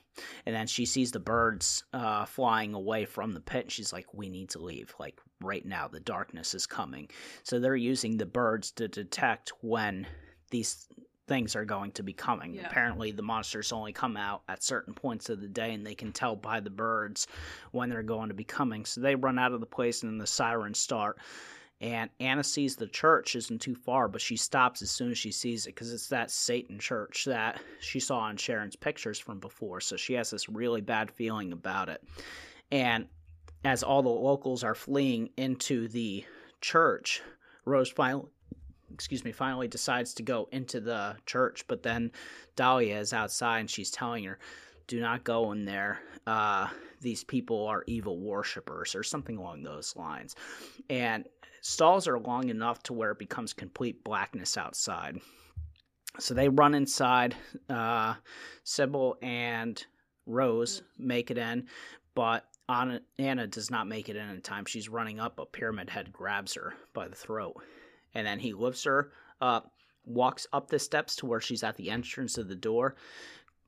[0.46, 3.64] And then she sees the birds uh, flying away from the pit.
[3.64, 4.94] And she's like, "We need to leave.
[4.98, 7.10] Like right now, the darkness is coming."
[7.42, 10.06] So they're using the birds to detect when
[10.54, 10.86] these
[11.26, 12.54] things are going to be coming.
[12.54, 12.66] Yeah.
[12.66, 16.12] Apparently, the monsters only come out at certain points of the day, and they can
[16.12, 17.26] tell by the birds
[17.72, 18.84] when they're going to be coming.
[18.84, 21.18] So they run out of the place, and then the sirens start.
[21.80, 25.32] And Anna sees the church isn't too far, but she stops as soon as she
[25.32, 29.80] sees it because it's that Satan church that she saw in Sharon's pictures from before.
[29.80, 32.00] So she has this really bad feeling about it.
[32.70, 33.08] And
[33.64, 36.24] as all the locals are fleeing into the
[36.60, 37.22] church,
[37.64, 38.28] Rose finally,
[38.94, 41.66] excuse me, finally decides to go into the church.
[41.66, 42.12] But then
[42.56, 44.38] Dahlia is outside and she's telling her,
[44.86, 46.00] "Do not go in there.
[46.26, 46.68] Uh,
[47.00, 50.36] these people are evil worshippers, or something along those lines."
[50.88, 51.26] And
[51.60, 55.18] stalls are long enough to where it becomes complete blackness outside.
[56.18, 57.34] So they run inside.
[57.68, 58.14] Uh,
[58.64, 59.84] Cybil and
[60.26, 61.66] Rose make it in,
[62.14, 64.64] but Anna, Anna does not make it in in time.
[64.64, 67.56] She's running up, but Pyramid Head grabs her by the throat.
[68.14, 69.10] And then he lifts her
[69.40, 69.72] up,
[70.04, 72.94] walks up the steps to where she's at the entrance of the door.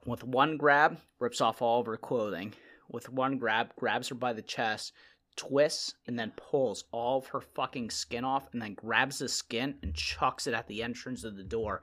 [0.05, 2.55] With one grab, rips off all of her clothing.
[2.89, 4.93] With one grab, grabs her by the chest,
[5.35, 9.75] twists, and then pulls all of her fucking skin off, and then grabs the skin
[9.83, 11.83] and chucks it at the entrance of the door.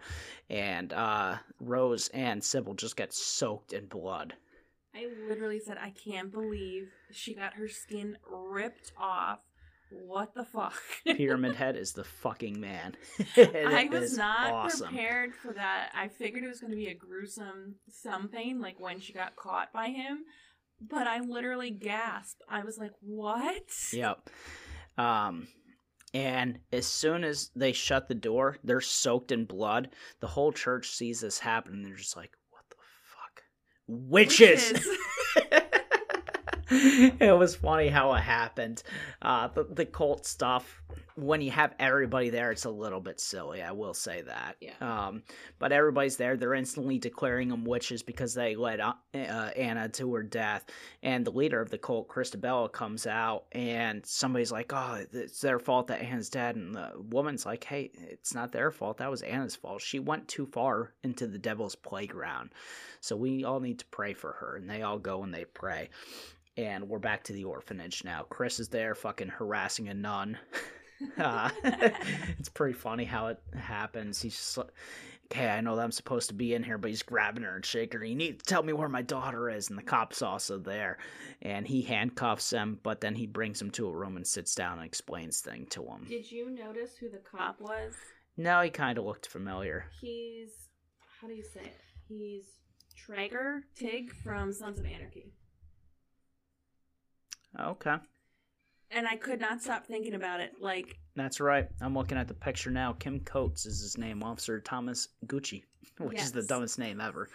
[0.50, 4.34] And uh, Rose and Cybil just get soaked in blood.
[4.96, 9.40] I literally said, I can't believe she got her skin ripped off.
[9.92, 10.82] What the fuck?
[11.06, 12.96] Pyramid Head is the fucking man.
[13.38, 14.88] I was not awesome.
[14.90, 15.90] prepared for that.
[15.96, 19.72] I figured it was going to be a gruesome something, like when she got caught
[19.74, 20.24] by him.
[20.82, 22.42] But I literally gasped.
[22.50, 24.30] I was like, "What?" Yep.
[24.98, 25.48] Um,
[26.14, 29.90] and as soon as they shut the door, they're soaked in blood.
[30.20, 32.76] The whole church sees this happen, and they're just like, "What the
[33.06, 33.44] fuck,
[33.88, 34.88] witches!"
[37.20, 38.82] it was funny how it happened.
[39.22, 40.82] Uh, the, the cult stuff,
[41.16, 43.62] when you have everybody there, it's a little bit silly.
[43.62, 44.56] I will say that.
[44.60, 44.74] Yeah.
[44.82, 45.22] Um,
[45.60, 46.36] but everybody's there.
[46.36, 50.66] They're instantly declaring them witches because they led uh, uh, Anna to her death.
[51.04, 55.60] And the leader of the cult, Christabella, comes out, and somebody's like, "Oh, it's their
[55.60, 58.98] fault that Anna's dead." And the woman's like, "Hey, it's not their fault.
[58.98, 59.82] That was Anna's fault.
[59.82, 62.50] She went too far into the devil's playground.
[63.02, 65.90] So we all need to pray for her." And they all go and they pray
[66.58, 68.26] and we're back to the orphanage now.
[68.30, 70.38] Chris is there, fucking harassing a nun.
[71.18, 74.22] uh, it's pretty funny how it happens.
[74.22, 74.72] He's just like,
[75.32, 77.66] okay, I know that I'm supposed to be in here, but he's grabbing her and
[77.66, 78.06] shaking her.
[78.06, 79.70] You need to tell me where my daughter is.
[79.70, 80.98] And the cop's also there.
[81.42, 84.78] And he handcuffs him, but then he brings him to a room and sits down
[84.78, 86.06] and explains thing to him.
[86.08, 87.94] Did you notice who the cop was?
[88.38, 89.86] No, he kind of looked familiar.
[90.02, 90.50] He's
[91.24, 91.80] how do you say it?
[92.10, 92.44] He's
[92.98, 95.32] Trager Tig from Sons of Anarchy.
[97.60, 97.96] Okay.
[98.92, 100.54] And I could not stop thinking about it.
[100.62, 101.68] Like, That's right.
[101.82, 102.94] I'm looking at the picture now.
[102.94, 105.64] Kim Coates is his name, Officer Thomas Gucci,
[105.98, 107.28] which is the dumbest name ever.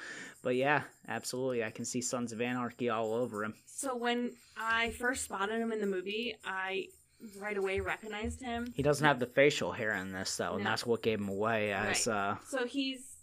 [0.43, 1.65] But yeah, absolutely.
[1.65, 3.55] I can see Sons of Anarchy all over him.
[3.67, 6.87] so when I first spotted him in the movie, I
[7.41, 8.73] right away recognized him.
[8.77, 11.73] He doesn't have the facial hair in this though, and that's what gave him away
[11.73, 13.17] as uh So he's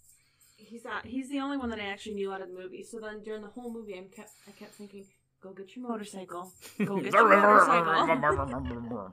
[0.58, 2.82] he's not he's the only one that I actually knew out of the movie.
[2.82, 5.06] So then during the whole movie, I kept I kept thinking,
[5.42, 6.52] "Go get your motorcycle,
[6.84, 9.12] go get your motorcycle."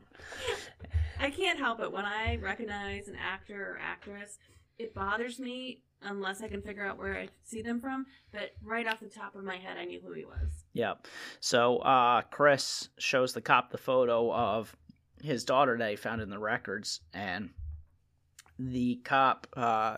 [1.20, 4.38] I can't help it when I recognize an actor or actress.
[4.78, 8.06] It bothers me unless I can figure out where I see them from.
[8.32, 10.66] But right off the top of my head, I knew who he was.
[10.74, 10.96] Yeah.
[11.40, 14.76] So uh, Chris shows the cop the photo of
[15.22, 17.52] his daughter that he found in the records, and
[18.60, 19.98] the cop, uh,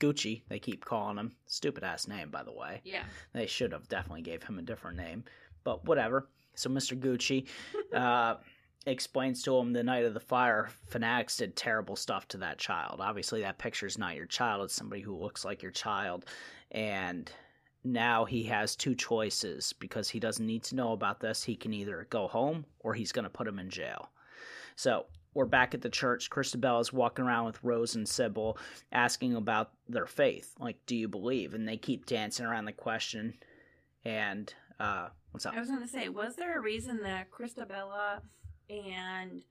[0.00, 1.32] Gucci, they keep calling him.
[1.46, 2.82] Stupid ass name, by the way.
[2.84, 3.04] Yeah.
[3.32, 5.24] They should have definitely gave him a different name,
[5.66, 6.28] but whatever.
[6.54, 6.98] So Mr.
[6.98, 7.46] Gucci
[7.94, 8.36] uh,
[8.86, 13.00] explains to him the night of the fire, fanatics did terrible stuff to that child.
[13.00, 16.24] Obviously, that picture's not your child; it's somebody who looks like your child,
[16.70, 17.30] and
[17.84, 21.42] now he has two choices because he doesn't need to know about this.
[21.42, 24.10] He can either go home or he's going to put him in jail.
[24.76, 26.30] So we're back at the church.
[26.30, 28.56] Christabel is walking around with Rose and Cybil
[28.92, 30.54] asking about their faith.
[30.58, 31.54] Like, do you believe?
[31.54, 33.34] And they keep dancing around the question.
[34.04, 35.54] And, uh, what's up?
[35.54, 38.22] I was going to say, was there a reason that Christabella
[38.70, 39.42] and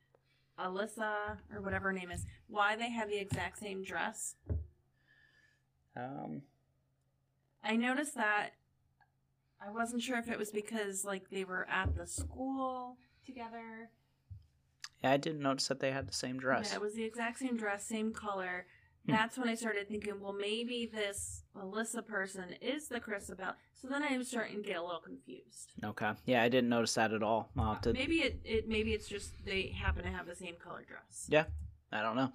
[0.60, 4.36] Alyssa, or whatever her name is, why they have the exact same dress?
[5.96, 6.42] Um,
[7.64, 8.54] I noticed that
[9.64, 13.92] I wasn't sure if it was because like they were at the school together.
[15.04, 16.70] yeah, I didn't notice that they had the same dress.
[16.72, 18.66] Yeah, it was the exact same dress, same color.
[19.06, 19.12] Hmm.
[19.12, 23.54] That's when I started thinking, well, maybe this Alyssa person is the Christabel.
[23.74, 25.74] So then I'm starting to get a little confused.
[25.84, 26.12] Okay.
[26.26, 27.50] Yeah, I didn't notice that at all.
[27.58, 30.84] I'll to, Maybe it, it maybe it's just they happen to have the same color
[30.88, 31.28] dress.
[31.30, 31.46] Yeah.
[31.92, 32.32] I don't know.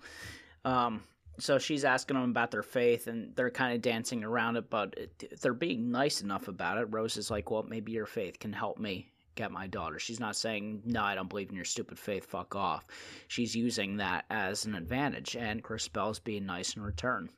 [0.65, 1.03] Um,
[1.39, 4.95] so she's asking them about their faith, and they're kind of dancing around it, but
[4.97, 6.85] it, they're being nice enough about it.
[6.91, 9.11] Rose is like, "Well, maybe your faith can help me
[9.41, 12.27] get my daughter." She's not saying, "No, I don't believe in your stupid faith.
[12.27, 12.87] Fuck off."
[13.29, 17.31] She's using that as an advantage, and Christabel's being nice in return.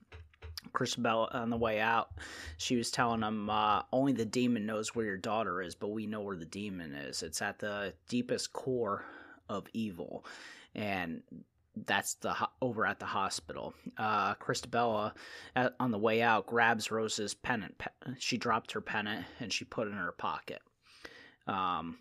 [0.73, 2.11] Christabel, on the way out,
[2.57, 6.07] she was telling them, uh, "Only the demon knows where your daughter is, but we
[6.07, 7.23] know where the demon is.
[7.23, 9.05] It's at the deepest core
[9.49, 10.25] of evil."
[10.75, 11.23] And
[11.75, 13.75] that's the ho- over at the hospital.
[13.97, 15.15] Uh, Christabella,
[15.57, 17.79] at, on the way out, grabs Rose's pennant.
[17.79, 20.61] Pe- she dropped her pennant and she put it in her pocket.
[21.47, 21.99] Um,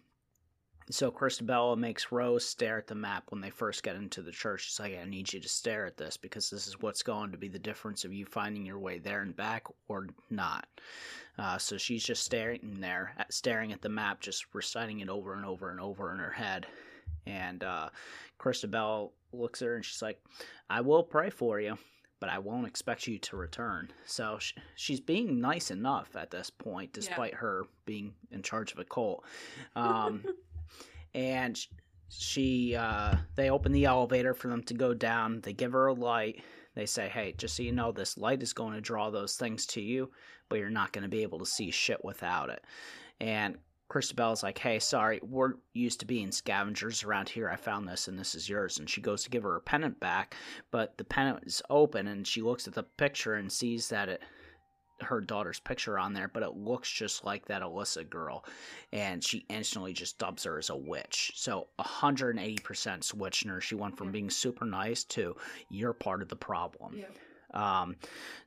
[0.90, 4.66] so Christabella makes Rose stare at the map when they first get into the church.
[4.66, 7.38] She's like, "I need you to stare at this because this is what's going to
[7.38, 10.68] be the difference of you finding your way there and back or not."
[11.38, 15.46] Uh, so she's just staring there, staring at the map, just reciting it over and
[15.46, 16.68] over and over in her head.
[17.26, 17.90] And uh,
[18.38, 20.20] Christabel looks at her and she's like,
[20.70, 21.78] I will pray for you,
[22.22, 23.90] but I won't expect you to return.
[24.06, 28.80] So sh- she's being nice enough at this point, despite her being in charge of
[28.80, 29.26] a cult.
[29.76, 30.24] Um,
[31.16, 31.60] and
[32.10, 35.42] she, uh, they open the elevator for them to go down.
[35.42, 36.44] They give her a light.
[36.76, 39.66] They say, hey, just so you know, this light is going to draw those things
[39.68, 40.12] to you,
[40.48, 42.64] but you're not going to be able to see shit without it.
[43.20, 43.58] And
[43.92, 47.50] Christabel's like, hey, sorry, we're used to being scavengers around here.
[47.50, 48.80] I found this and this is yours.
[48.80, 50.34] And she goes to give her her pennant back,
[50.72, 54.22] but the pennant is open and she looks at the picture and sees that it
[55.02, 58.46] her daughter's picture on there, but it looks just like that Alyssa girl.
[58.94, 61.32] And she instantly just dubs her as a witch.
[61.36, 63.60] So 180% switching her.
[63.60, 64.12] She went from Yeah.
[64.14, 65.36] being super nice to
[65.70, 66.98] you're part of the problem.
[66.98, 67.08] Yeah.
[67.54, 67.98] Um,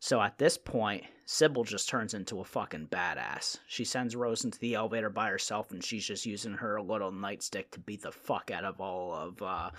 [0.00, 3.59] so at this point, Cybil just turns into a fucking badass.
[3.66, 7.70] She sends Rose into the elevator by herself, and she's just using her little nightstick
[7.72, 9.70] to beat the fuck out of all of uh,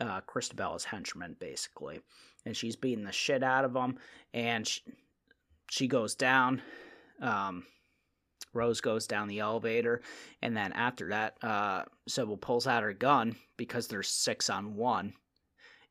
[0.00, 2.00] uh, Christabella's henchmen, basically.
[2.44, 3.98] And she's beating the shit out of them,
[4.34, 4.82] and she,
[5.70, 6.62] she goes down.
[7.20, 7.64] Um,
[8.52, 10.02] Rose goes down the elevator,
[10.42, 15.14] and then after that, uh, Cybil pulls out her gun because there's six on one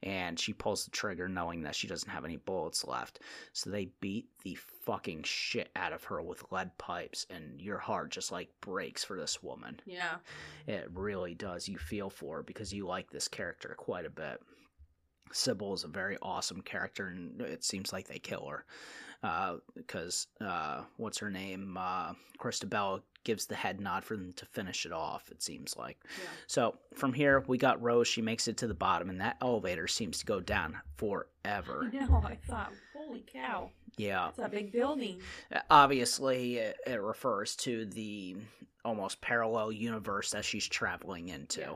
[0.03, 3.19] and she pulls the trigger knowing that she doesn't have any bullets left.
[3.53, 8.11] So they beat the fucking shit out of her with lead pipes, and your heart
[8.11, 9.79] just like breaks for this woman.
[9.85, 10.17] Yeah.
[10.67, 11.67] It really does.
[11.67, 14.41] You feel for her because you like this character quite a bit.
[15.33, 18.65] Cybil is a very awesome character, and it seems like they kill her.
[19.23, 21.75] Uh, because uh, what's her name?
[21.79, 25.29] Uh, Christabel gives the head nod for them to finish it off.
[25.29, 25.97] It seems like.
[26.17, 26.29] Yeah.
[26.47, 28.07] So from here, we got Rose.
[28.07, 31.91] She makes it to the bottom, and that elevator seems to go down forever.
[31.93, 32.23] I know.
[32.25, 34.29] I thought, holy cow, Yeah.
[34.29, 35.19] it's a big building.
[35.69, 38.37] Obviously, it, it refers to the
[38.83, 41.61] almost parallel universe that she's traveling into.
[41.61, 41.73] Yeah.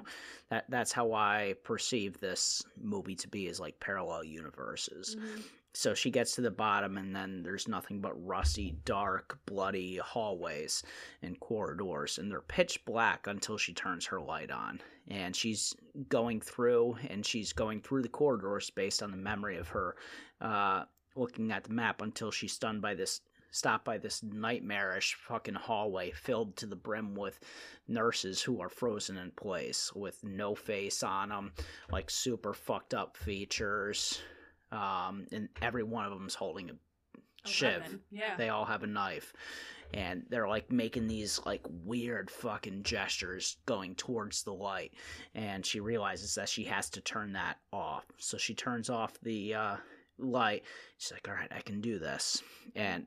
[0.52, 5.16] That that's how I perceive this movie to be is like parallel universes.
[5.20, 5.44] Mhm.
[5.74, 10.84] So she gets to the bottom, and then there's nothing but rusty, dark, bloody hallways
[11.22, 14.82] and corridors, and they're pitch black until she turns her light on.
[15.10, 15.76] And she's
[16.10, 19.96] going through, and she's going through the corridors based on the memory of her
[20.42, 25.56] uh, looking at the map until she's stunned by this stop by this nightmarish fucking
[25.56, 27.40] hallway filled to the brim with
[27.88, 31.52] nurses who are frozen in place with no face on them,
[31.92, 34.22] like super fucked up features.
[34.72, 37.98] Um, and every one of them's holding a shiv.
[38.12, 38.36] Yeah.
[38.38, 39.34] They all have a knife.
[39.92, 44.94] And they're like making these like weird fucking gestures going towards the light.
[45.34, 48.06] And she realizes that she has to turn that off.
[48.18, 49.76] So she turns off the uh,
[50.20, 50.64] light.
[50.98, 52.44] She's like, all right, I can do this.
[52.76, 53.06] And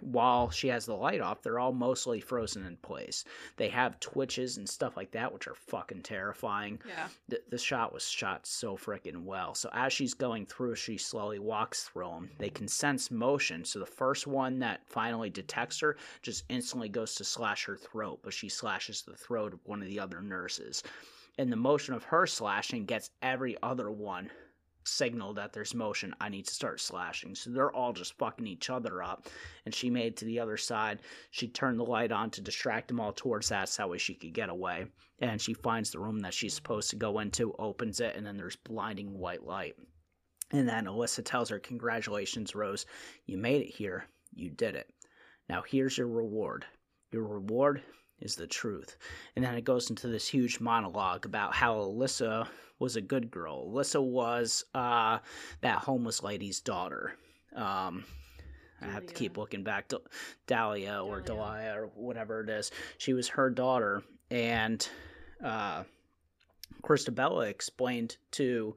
[0.00, 3.24] while she has the light off, they're all mostly frozen in place.
[3.56, 6.80] They have twitches and stuff like that, which are fucking terrifying.
[6.86, 7.08] Yeah.
[7.28, 9.54] The, the shot was shot so freaking well.
[9.54, 12.30] So as she's going through, she slowly walks through them.
[12.38, 13.64] They can sense motion.
[13.64, 18.20] So the first one that finally detects her just instantly goes to slash her throat,
[18.22, 20.82] but she slashes the throat of one of the other nurses.
[21.38, 24.30] And the motion of her slashing gets every other one
[24.84, 26.14] signal that there's motion.
[26.20, 27.34] I need to start slashing.
[27.34, 29.28] So they're all just fucking each other up.
[29.64, 31.00] And she made to the other side.
[31.30, 34.14] She turned the light on to distract them all towards that so that way she
[34.14, 34.86] could get away.
[35.20, 38.36] And she finds the room that she's supposed to go into, opens it, and then
[38.36, 39.76] there's blinding white light.
[40.52, 42.86] And then Alyssa tells her, Congratulations, Rose.
[43.26, 44.06] You made it here.
[44.34, 44.90] You did it.
[45.48, 46.66] Now here's your reward.
[47.10, 47.82] Your reward
[48.20, 48.96] is the truth.
[49.36, 52.46] And then it goes into this huge monologue about how Alyssa
[52.82, 53.70] was a good girl.
[53.70, 55.18] Alyssa was uh,
[55.60, 57.14] that homeless lady's daughter.
[57.54, 58.04] Um,
[58.82, 60.02] I have to keep looking back to
[60.48, 61.74] Dahlia or Delia.
[61.76, 62.72] Or whatever it is.
[62.98, 64.02] She was her daughter,
[64.32, 64.86] and
[65.44, 65.84] uh,
[66.82, 68.74] Christabella explained to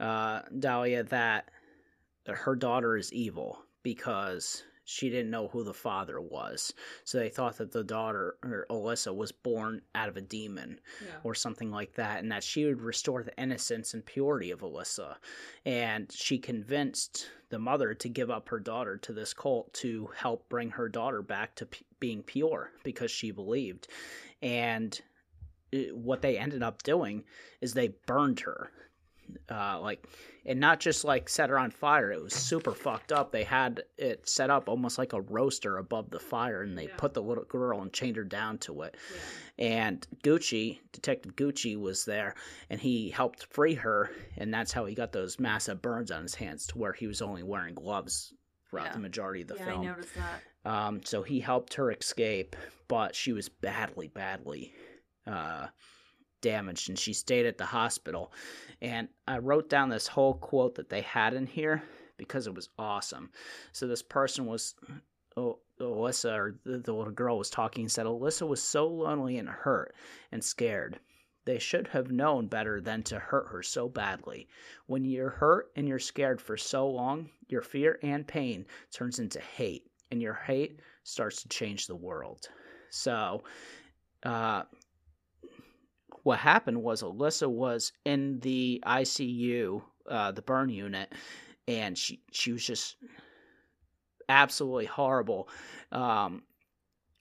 [0.00, 1.50] uh, Dahlia that
[2.26, 6.72] her daughter is evil because she didn't know who the father was.
[7.04, 11.16] So they thought that the daughter, or Alyssa, was born out of a demon Yeah.
[11.24, 15.16] or something like that, and that she would restore the innocence and purity of Alyssa.
[15.64, 20.48] And she convinced the mother to give up her daughter to this cult to help
[20.48, 23.88] bring her daughter back to p- being pure because she believed.
[24.40, 24.98] And
[25.74, 27.24] uh, what they ended up doing
[27.60, 28.70] is they burned her.
[29.50, 30.06] Uh, like,
[30.44, 32.10] and not just like set her on fire.
[32.12, 33.32] It was super fucked up.
[33.32, 36.96] They had it set up almost like a roaster above the fire, and they Yeah.
[36.96, 38.96] put the little girl and chained her down to it
[39.58, 39.64] Yeah.
[39.66, 42.34] and Gucci, Detective Gucci, was there,
[42.70, 46.34] and he helped free her, and that's how he got those massive burns on his
[46.36, 48.32] hands, to where he was only wearing gloves
[48.68, 48.92] throughout Yeah.
[48.94, 49.80] the majority of the yeah, film.
[49.82, 50.42] I noticed that.
[50.70, 52.56] Um, so he helped her escape,
[52.88, 54.74] but she was badly, badly
[55.26, 55.68] uh,
[56.46, 58.32] damaged, and she stayed at the hospital.
[58.80, 61.82] And I wrote down this whole quote that they had in here
[62.18, 63.30] because it was awesome.
[63.72, 64.76] So this person was,
[65.36, 69.38] oh, Alyssa, or the, the little girl was talking and said, Alyssa was so lonely
[69.38, 69.92] and hurt
[70.30, 71.00] and scared.
[71.46, 74.46] They should have known better than to hurt her so badly.
[74.86, 79.40] When you're hurt and you're scared for so long, your fear and pain turns into
[79.40, 82.48] hate, and your hate starts to change the world.
[82.90, 83.42] So,
[84.22, 84.62] uh,
[86.26, 91.12] what happened was Alyssa was in the ICU, uh, the burn unit,
[91.68, 92.96] and she she was just
[94.28, 95.48] absolutely horrible.
[95.92, 96.42] Um,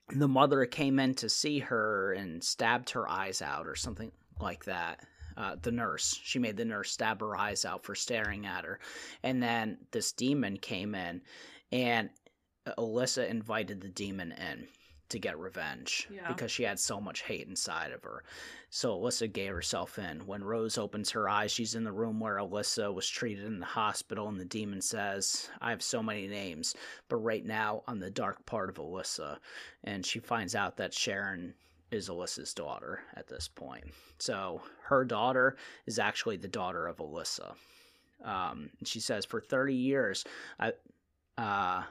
[0.09, 4.65] the mother came in to see her and stabbed her eyes out or something like
[4.65, 5.01] that.
[5.37, 8.79] Uh, the nurse, she made the nurse stab her eyes out for staring at her,
[9.21, 11.21] and then this demon came in,
[11.71, 12.09] and
[12.75, 14.67] Alyssa invited the demon in
[15.09, 16.27] to get revenge Yeah.
[16.27, 18.23] because she had so much hate inside of her.
[18.69, 20.25] So Alyssa gave herself in.
[20.25, 23.65] When Rose opens her eyes, she's in the room where Alyssa was treated in the
[23.65, 26.75] hospital, and the demon says, I have so many names,
[27.07, 29.37] but right now I'm the dark part of Alyssa.
[29.83, 31.53] And she finds out that Sharon
[31.91, 33.85] is Alyssa's daughter at this point.
[34.17, 37.53] So her daughter is actually the daughter of Alyssa.
[38.23, 40.25] Um, she says, For 30 years,
[40.59, 40.73] I,
[41.37, 41.83] uh,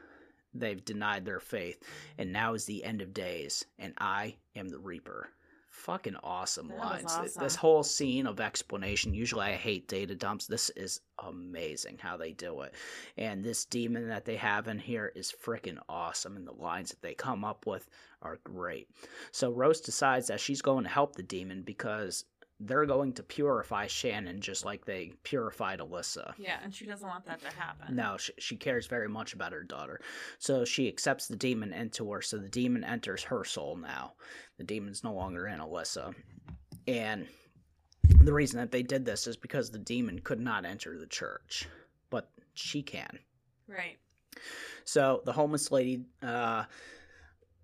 [0.54, 1.82] they've denied their faith,
[2.18, 5.28] and now is the end of days, and I am the Reaper.
[5.70, 7.16] Fucking awesome That lines.
[7.16, 9.12] Th- This whole scene of explanation.
[9.12, 10.46] Usually, I hate data dumps.
[10.46, 12.74] This is amazing how they do it.
[13.18, 17.02] And this demon that they have in here is freaking awesome, and the lines that
[17.02, 17.88] they come up with
[18.22, 18.88] are great.
[19.32, 22.24] So Rose decides that she's going to help the demon because
[22.60, 26.34] they're going to purify Shannon just like they purified Alyssa.
[26.38, 27.96] Yeah, and she doesn't want that to happen.
[27.96, 30.00] No, she, she cares very much about her daughter.
[30.38, 32.22] So she accepts the demon into her.
[32.22, 34.14] So the demon enters her soul now.
[34.56, 36.14] The demon's no longer in Alyssa.
[36.86, 37.26] And
[38.20, 41.66] the reason that they did this is because the demon could not enter the church,
[42.10, 43.18] but she can.
[43.66, 43.98] Right.
[44.84, 46.64] So the homeless lady, uh,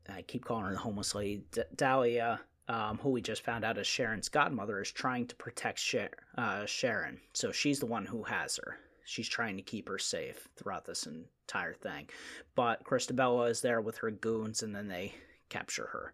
[0.08, 2.40] I keep calling her the homeless lady, D- Dahlia,
[2.70, 5.94] um, who we just found out is Sharon's godmother, is trying to protect
[6.38, 7.20] uh, Sharon.
[7.32, 8.78] So she's the one who has her.
[9.04, 12.08] she's trying to keep her safe throughout this entire thing.
[12.54, 15.14] But Christabella is there with her goons, and then they
[15.48, 16.12] capture her.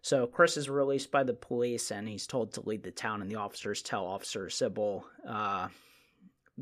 [0.00, 3.20] So Chris is released by the police, and he's told to leave the town.
[3.20, 5.66] And the officers tell Officer Cybil, uh,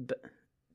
[0.07, 0.15] b-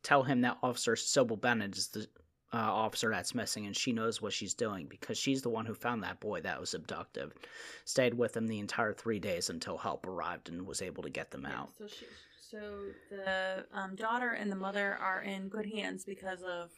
[0.03, 2.07] tell him that Officer Cybil Bennett is the
[2.53, 5.73] uh, officer that's missing, and she knows what she's doing because she's the one who
[5.73, 7.31] found that boy that was abducted.
[7.85, 11.31] Stayed with him the entire three days until help arrived and was able to get
[11.31, 11.69] them out.
[11.77, 12.05] So she,
[12.49, 12.59] so
[13.09, 16.71] the um, daughter and the mother are in good hands because of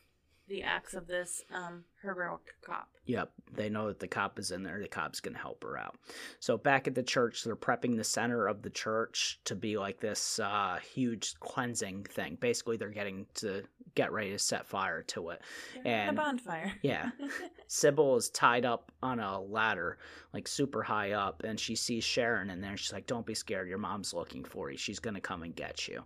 [0.48, 2.90] the acts of this um, heroic cop.
[3.06, 4.80] Yep, they know that the cop is in there.
[4.80, 5.96] The cop's going to help her out.
[6.40, 10.00] So back at the church, they're prepping the center of the church to be like
[10.00, 12.38] this uh, huge cleansing thing.
[12.40, 13.64] Basically, they're getting to
[13.96, 15.42] get ready to set fire to it.
[15.86, 16.74] And- a bonfire.
[16.82, 17.12] Yeah.
[17.70, 19.98] Cybil is tied up on a ladder,
[20.34, 22.78] like super high up, and she sees Sharon in there.
[22.78, 23.68] She's like, "Don't be scared.
[23.68, 24.78] Your mom's looking for you.
[24.78, 26.04] She's gonna come and get you."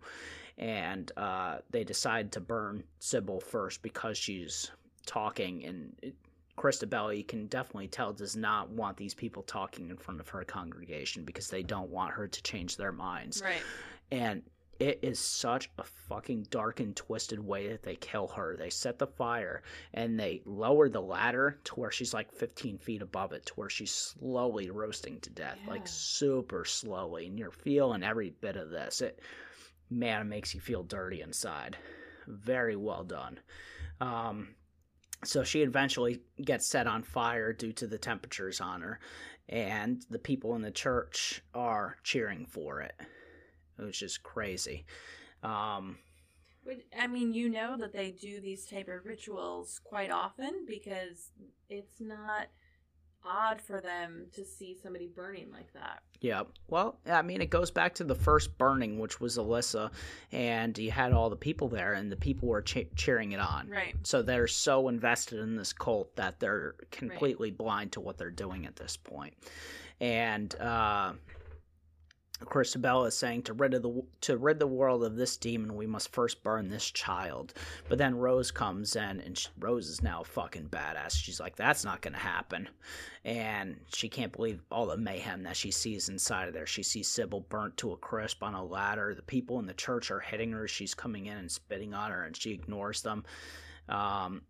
[0.58, 4.72] And uh, they decide to burn Cybil first because she's
[5.06, 6.16] talking, and it,
[6.58, 10.44] Christabella, you can definitely tell, does not want these people talking in front of her
[10.44, 13.62] congregation because they don't want her to change their minds right.
[14.12, 14.42] and
[14.80, 18.56] it is such a fucking dark and twisted way that they kill her.
[18.58, 19.64] They set the fire
[19.94, 23.70] and they lower the ladder to where she's like 15 feet above it, to where
[23.70, 25.72] she's slowly roasting to death, Yeah.
[25.72, 27.28] like super slowly.
[27.28, 29.02] And you're feeling every bit of this.
[29.02, 29.20] It,
[29.90, 31.78] man, it makes you feel dirty inside.
[32.28, 33.40] Very well done.
[34.02, 34.50] Um,
[35.24, 39.00] so she eventually gets set on fire due to the temperatures on her,
[39.50, 42.94] and the people in the church are cheering for it
[43.78, 44.86] which is crazy.
[45.44, 45.98] Um,
[47.00, 51.32] I mean, you know that they do these type of rituals quite often because
[51.70, 52.48] it's not
[53.24, 56.02] odd for them to see somebody burning like that.
[56.22, 56.44] yeah.
[56.70, 59.92] Well, I mean, it goes back to the first burning, which was Alyssa,
[60.32, 63.70] and you had all the people there, and the people were che- cheering it on.
[63.70, 63.96] Right.
[64.04, 68.66] So they're so invested in this cult that they're completely blind to what they're doing
[68.66, 69.34] at this point.
[70.00, 71.14] And uh,
[72.46, 75.88] Christabel is saying to rid of the to rid the world of this demon, we
[75.88, 77.54] must first burn this child.
[77.90, 81.16] But then Rose comes in, and she, Rose is now fucking badass.
[81.16, 82.70] She's like, "That's not gonna happen,"
[83.26, 86.68] and she can't believe all the mayhem that she sees inside of there.
[86.68, 89.16] She sees Cybil burnt to a crisp on a ladder.
[89.16, 90.68] The people in the church are hitting her.
[90.68, 93.26] She's coming in and spitting on her, and she ignores them,
[93.90, 94.44] um,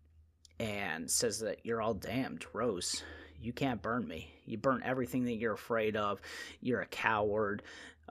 [0.60, 3.02] and says that you're all damned, Rose.
[3.40, 4.30] You can't burn me.
[4.46, 6.20] You burn everything that you're afraid of.
[6.60, 7.62] You're a coward.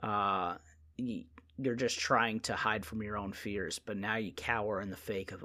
[0.02, 0.56] Uh,
[0.96, 1.24] you,
[1.58, 4.96] you're just trying to hide from your own fears, but now you cower in the
[4.96, 5.44] fake of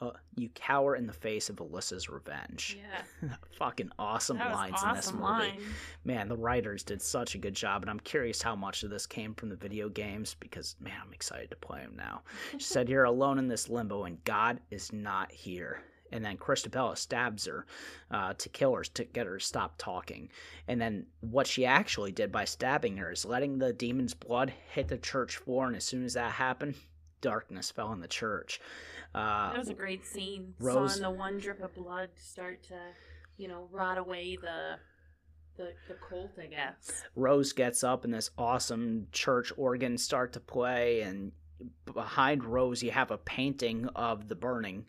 [0.00, 2.78] uh, you cower in the face of Alyssa's revenge.
[3.20, 3.34] Yeah.
[3.58, 5.22] Fucking awesome lines awesome in this movie.
[5.24, 5.60] line.
[6.04, 9.06] Man, the writers did such a good job, and I'm curious how much of this
[9.06, 12.22] came from the video games because man, I'm excited to play them now.
[12.58, 16.96] She said, "You're alone in this limbo, and God is not here." And then Christabella
[16.96, 17.66] stabs her
[18.10, 20.30] uh, to kill her, to get her to stop talking.
[20.66, 24.88] And then what she actually did by stabbing her is letting the demon's blood hit
[24.88, 25.66] the church floor.
[25.66, 26.74] And as soon as that happened,
[27.20, 28.60] darkness fell in the church.
[29.14, 30.54] Uh, That was a great scene.
[30.60, 32.78] Rose- Seeing the one drip of blood start to,
[33.36, 34.76] you know, rot away the
[35.56, 37.02] the the colt, I guess.
[37.16, 41.32] Rose gets up and this awesome church organ start to play and
[41.84, 44.86] behind Rose you have a painting of the burning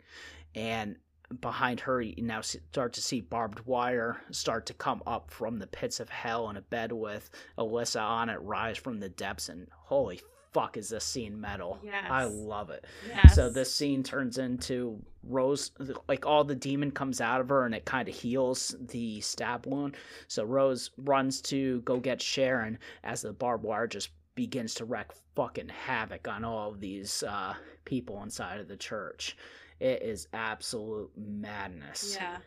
[0.54, 0.98] and
[1.42, 5.68] behind her you now start to see barbed wire start to come up from the
[5.68, 9.68] pits of hell and a bed with Alyssa on it rise from the depths and
[9.72, 10.20] holy
[10.52, 12.06] fuck is this scene metal Yes.
[12.10, 13.36] I love it Yes.
[13.36, 15.72] so this scene turns into Rose,
[16.08, 19.66] like all the demon comes out of her and it kind of heals the stab
[19.68, 19.98] wound.
[20.30, 25.08] So Rose runs to go get Sharon as the barbed wire just begins to wreak
[25.36, 27.54] fucking havoc on all of these uh,
[27.84, 29.36] people inside of the church.
[29.80, 32.18] It is absolute madness.
[32.20, 32.38] Yeah.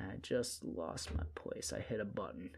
[0.00, 1.72] I just lost my place.
[1.72, 2.50] I hit a button.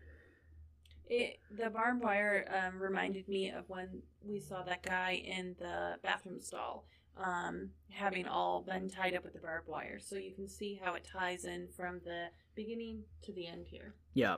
[1.06, 5.96] It, the barbed wire um, reminded me of when we saw that guy in the
[6.02, 9.98] bathroom stall um, having all been tied up with the barbed wire.
[10.00, 13.94] So you can see how it ties in from the beginning to the end here.
[14.14, 14.36] Yeah.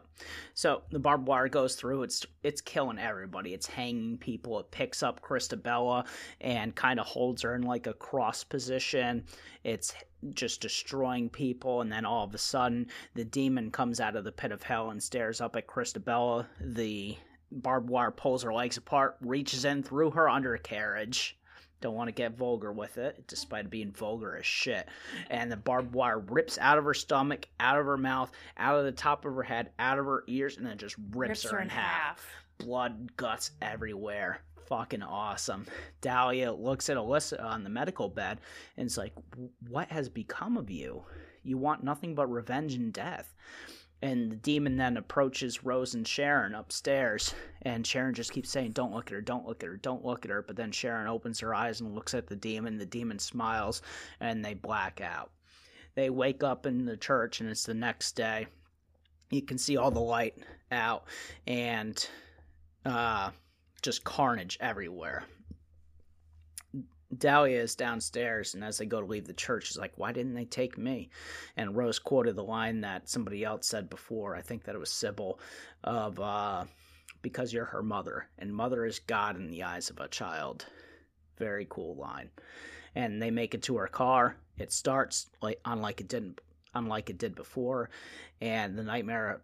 [0.55, 2.03] So the barbed wire goes through.
[2.03, 3.55] It's it's killing everybody.
[3.55, 4.59] It's hanging people.
[4.61, 6.07] It picks up Christabella
[6.41, 9.25] and kind of holds her in like a cross position.
[9.65, 9.95] It's
[10.35, 11.81] just destroying people.
[11.81, 14.91] And then all of a sudden, the demon comes out of the pit of hell
[14.91, 16.47] and stares up at Christabella.
[16.61, 17.17] The
[17.51, 21.39] barbed wire pulls her legs apart, reaches in through her undercarriage.
[21.81, 24.89] Don't want to get vulgar with it, despite being vulgar as shit.
[25.31, 28.85] And the barbed wire rips out of her stomach, out of her mouth, out of
[28.85, 31.69] the top of her head, out of her ears, and then just rips, her, in
[31.69, 32.27] half.
[32.59, 34.41] Blood, guts everywhere.
[34.69, 35.67] fucking awesome.
[36.01, 38.41] Dahlia looks at Alyssa on the medical bed
[38.77, 39.13] and is like,
[39.69, 41.05] What has become of you?
[41.43, 43.35] You want nothing but revenge and death.
[44.03, 48.93] And the demon then approaches Rose and Sharon upstairs, and Sharon just keeps saying, Don't
[48.93, 50.43] look at her, don't look at her, don't look at her.
[50.43, 52.77] But then Sharon opens her eyes and looks at the demon.
[52.77, 53.81] The demon smiles,
[54.21, 55.31] and they black out.
[55.95, 58.47] They wake up in the church, and it's the next day.
[59.31, 60.37] You can see all the light
[60.71, 61.05] out,
[61.47, 62.07] and
[62.85, 63.31] uh,
[63.81, 65.25] just carnage everywhere.
[67.17, 70.35] Dahlia is downstairs, and as they go to leave the church, she's like, Why didn't
[70.35, 71.11] they take me?
[71.57, 74.91] And Rose quoted the line that somebody else said before, I think that it was
[74.91, 75.39] Cybil,
[75.85, 76.65] of, uh,
[77.23, 80.67] Because you're her mother, and mother is God in the eyes of a child.
[81.39, 82.31] Very cool line.
[82.95, 84.37] And they make it to her car.
[84.59, 86.41] It starts like unlike it didn't
[86.75, 87.89] unlike it did before,
[88.41, 89.43] and the nightmare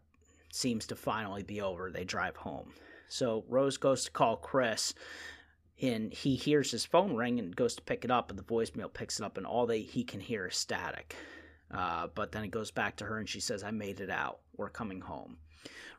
[0.53, 1.91] seems to finally be over.
[1.91, 2.73] They drive home.
[3.09, 4.95] So Rose goes to call Chris,
[5.81, 8.93] and he hears his phone ring and goes to pick it up, and the voicemail
[8.93, 11.17] picks it up, and all they he can hear is static.
[11.71, 14.41] Uh, but then it goes back to her, and she says, "I made it out.
[14.57, 15.39] We're coming home."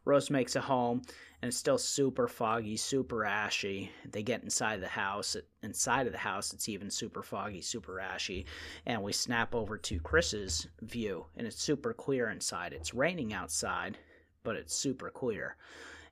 [0.05, 1.01] Rose makes it home,
[1.41, 3.89] and it's still super foggy, super ashy.
[4.11, 5.37] They get inside the house.
[5.61, 8.45] Inside of the house, it's even super foggy, super ashy.
[8.85, 12.73] And we snap over to Chris's view, and it's super clear inside.
[12.73, 13.97] It's raining outside,
[14.43, 15.55] but it's super clear.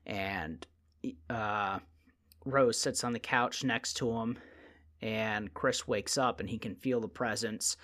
[0.06, 0.66] And
[1.28, 1.80] uh,
[2.44, 4.38] Rose sits on the couch next to him,
[5.00, 7.76] and Chris wakes up and he can feel the presence.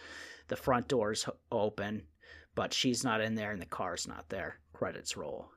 [0.49, 2.03] The front door's open,
[2.55, 4.59] but she's not in there, and the car's not there.
[4.73, 5.51] Credits roll.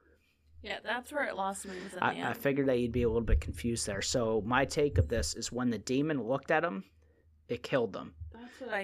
[0.61, 1.73] Yeah, that's where it lost me.
[1.83, 2.29] Was I.
[2.29, 4.01] I figured that you'd be a little bit confused there.
[4.01, 6.83] So my take of this is when the demon looked at him,
[7.47, 8.13] it killed them.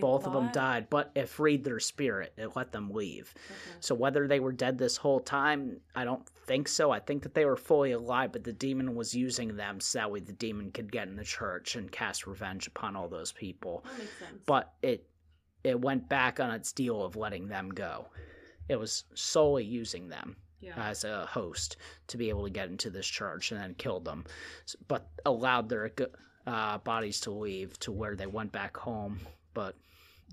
[0.01, 2.33] Both of them died, but it freed their spirit.
[2.37, 3.33] It let them leave.
[3.35, 3.77] Okay.
[3.79, 6.91] So whether they were dead this whole time, I don't think so.
[6.91, 10.11] I think that they were fully alive, but the demon was using them so that
[10.11, 13.83] way the demon could get in the church and cast revenge upon all those people.
[13.85, 14.41] That makes sense.
[14.45, 15.07] But it
[15.63, 18.07] it went back on its deal of letting them go.
[18.69, 20.73] It was solely using them yeah.
[20.77, 21.77] as a host
[22.07, 24.25] to be able to get into this church and then killed them,
[24.87, 25.91] but allowed their
[26.45, 29.19] uh, bodies to leave to where they went back home,
[29.57, 29.73] but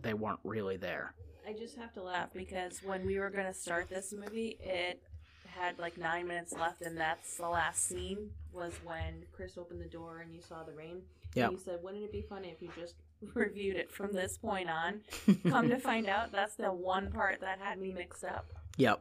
[0.02, 1.14] they weren't really there.
[1.48, 5.02] I just have to laugh because when we were going to start this movie, it
[5.46, 9.88] had like nine minutes left, and that's the last scene was when Chris opened the
[9.88, 11.00] door and you saw the rain.
[11.32, 11.44] Yeah.
[11.44, 12.96] And you said, wouldn't it be funny if you just
[13.34, 15.00] reviewed it from this point on?
[15.48, 18.44] Come to find out, that's the one part that had me mixed up.
[18.76, 19.00] Yep.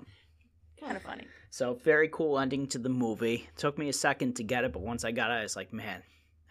[0.80, 1.28] Kind of funny.
[1.50, 3.50] So very cool ending to the movie.
[3.58, 5.74] Took me a second to get it, but once I got it, I was like,
[5.74, 6.02] man,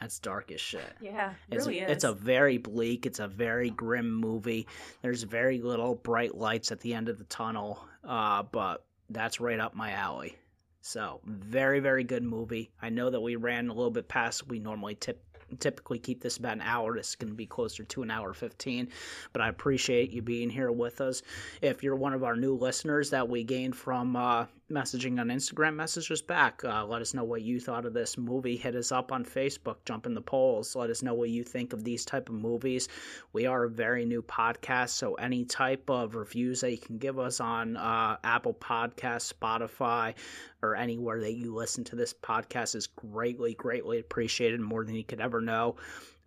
[0.02, 0.92] that's dark as shit.
[1.00, 1.90] Yeah, it It's, really is.
[1.90, 4.66] it's a very bleak, it's a very grim movie.
[5.00, 9.60] There's very little bright lights at the end of the tunnel, uh, but that's right
[9.60, 10.36] up my alley.
[10.80, 12.72] So, very, very good movie.
[12.82, 14.48] I know that we ran a little bit past.
[14.48, 15.22] We normally tip,
[15.60, 16.96] typically keep this about an hour.
[16.96, 18.88] This is going to be closer to an hour 15,
[19.32, 21.22] but I appreciate you being here with us.
[21.60, 25.76] If you're one of our new listeners that we gained from uh, messaging on Instagram,
[25.76, 26.64] message us back.
[26.64, 28.56] Uh, let us know what you thought of this movie.
[28.56, 29.76] Hit us up on Facebook.
[29.84, 30.74] Jump in the polls.
[30.74, 32.88] Let us know what you think of these type of movies.
[33.32, 37.18] We are a very new podcast, so any type of reviews that you can give
[37.18, 40.14] us on uh, Apple Podcasts, Spotify,
[40.62, 45.04] or anywhere that you listen to this podcast is greatly, greatly appreciated, more than you
[45.04, 45.76] could ever know.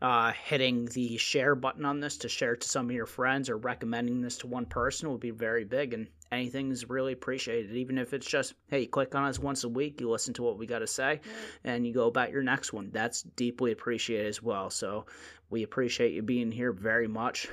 [0.01, 3.57] Uh, hitting the share button on this to share to some of your friends or
[3.57, 7.71] recommending this to one person would be very big, and anything is really appreciated.
[7.71, 10.43] Even if it's just, hey, you click on us once a week, you listen to
[10.43, 11.21] what we got to say,
[11.63, 12.89] and you go about your next one.
[12.91, 14.69] That's deeply appreciated as well.
[14.69, 15.05] So
[15.49, 17.47] we appreciate you being here very much.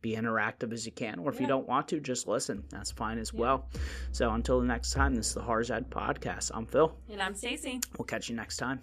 [0.00, 2.64] Be interactive as you can, or if you don't want to, just listen.
[2.70, 3.40] That's fine as Yeah.
[3.40, 3.68] well.
[4.12, 6.50] So until the next time, this is the Harzad Podcast.
[6.54, 6.96] I'm Phil.
[7.10, 7.80] And I'm Stacy.
[7.98, 8.80] We'll catch you next time.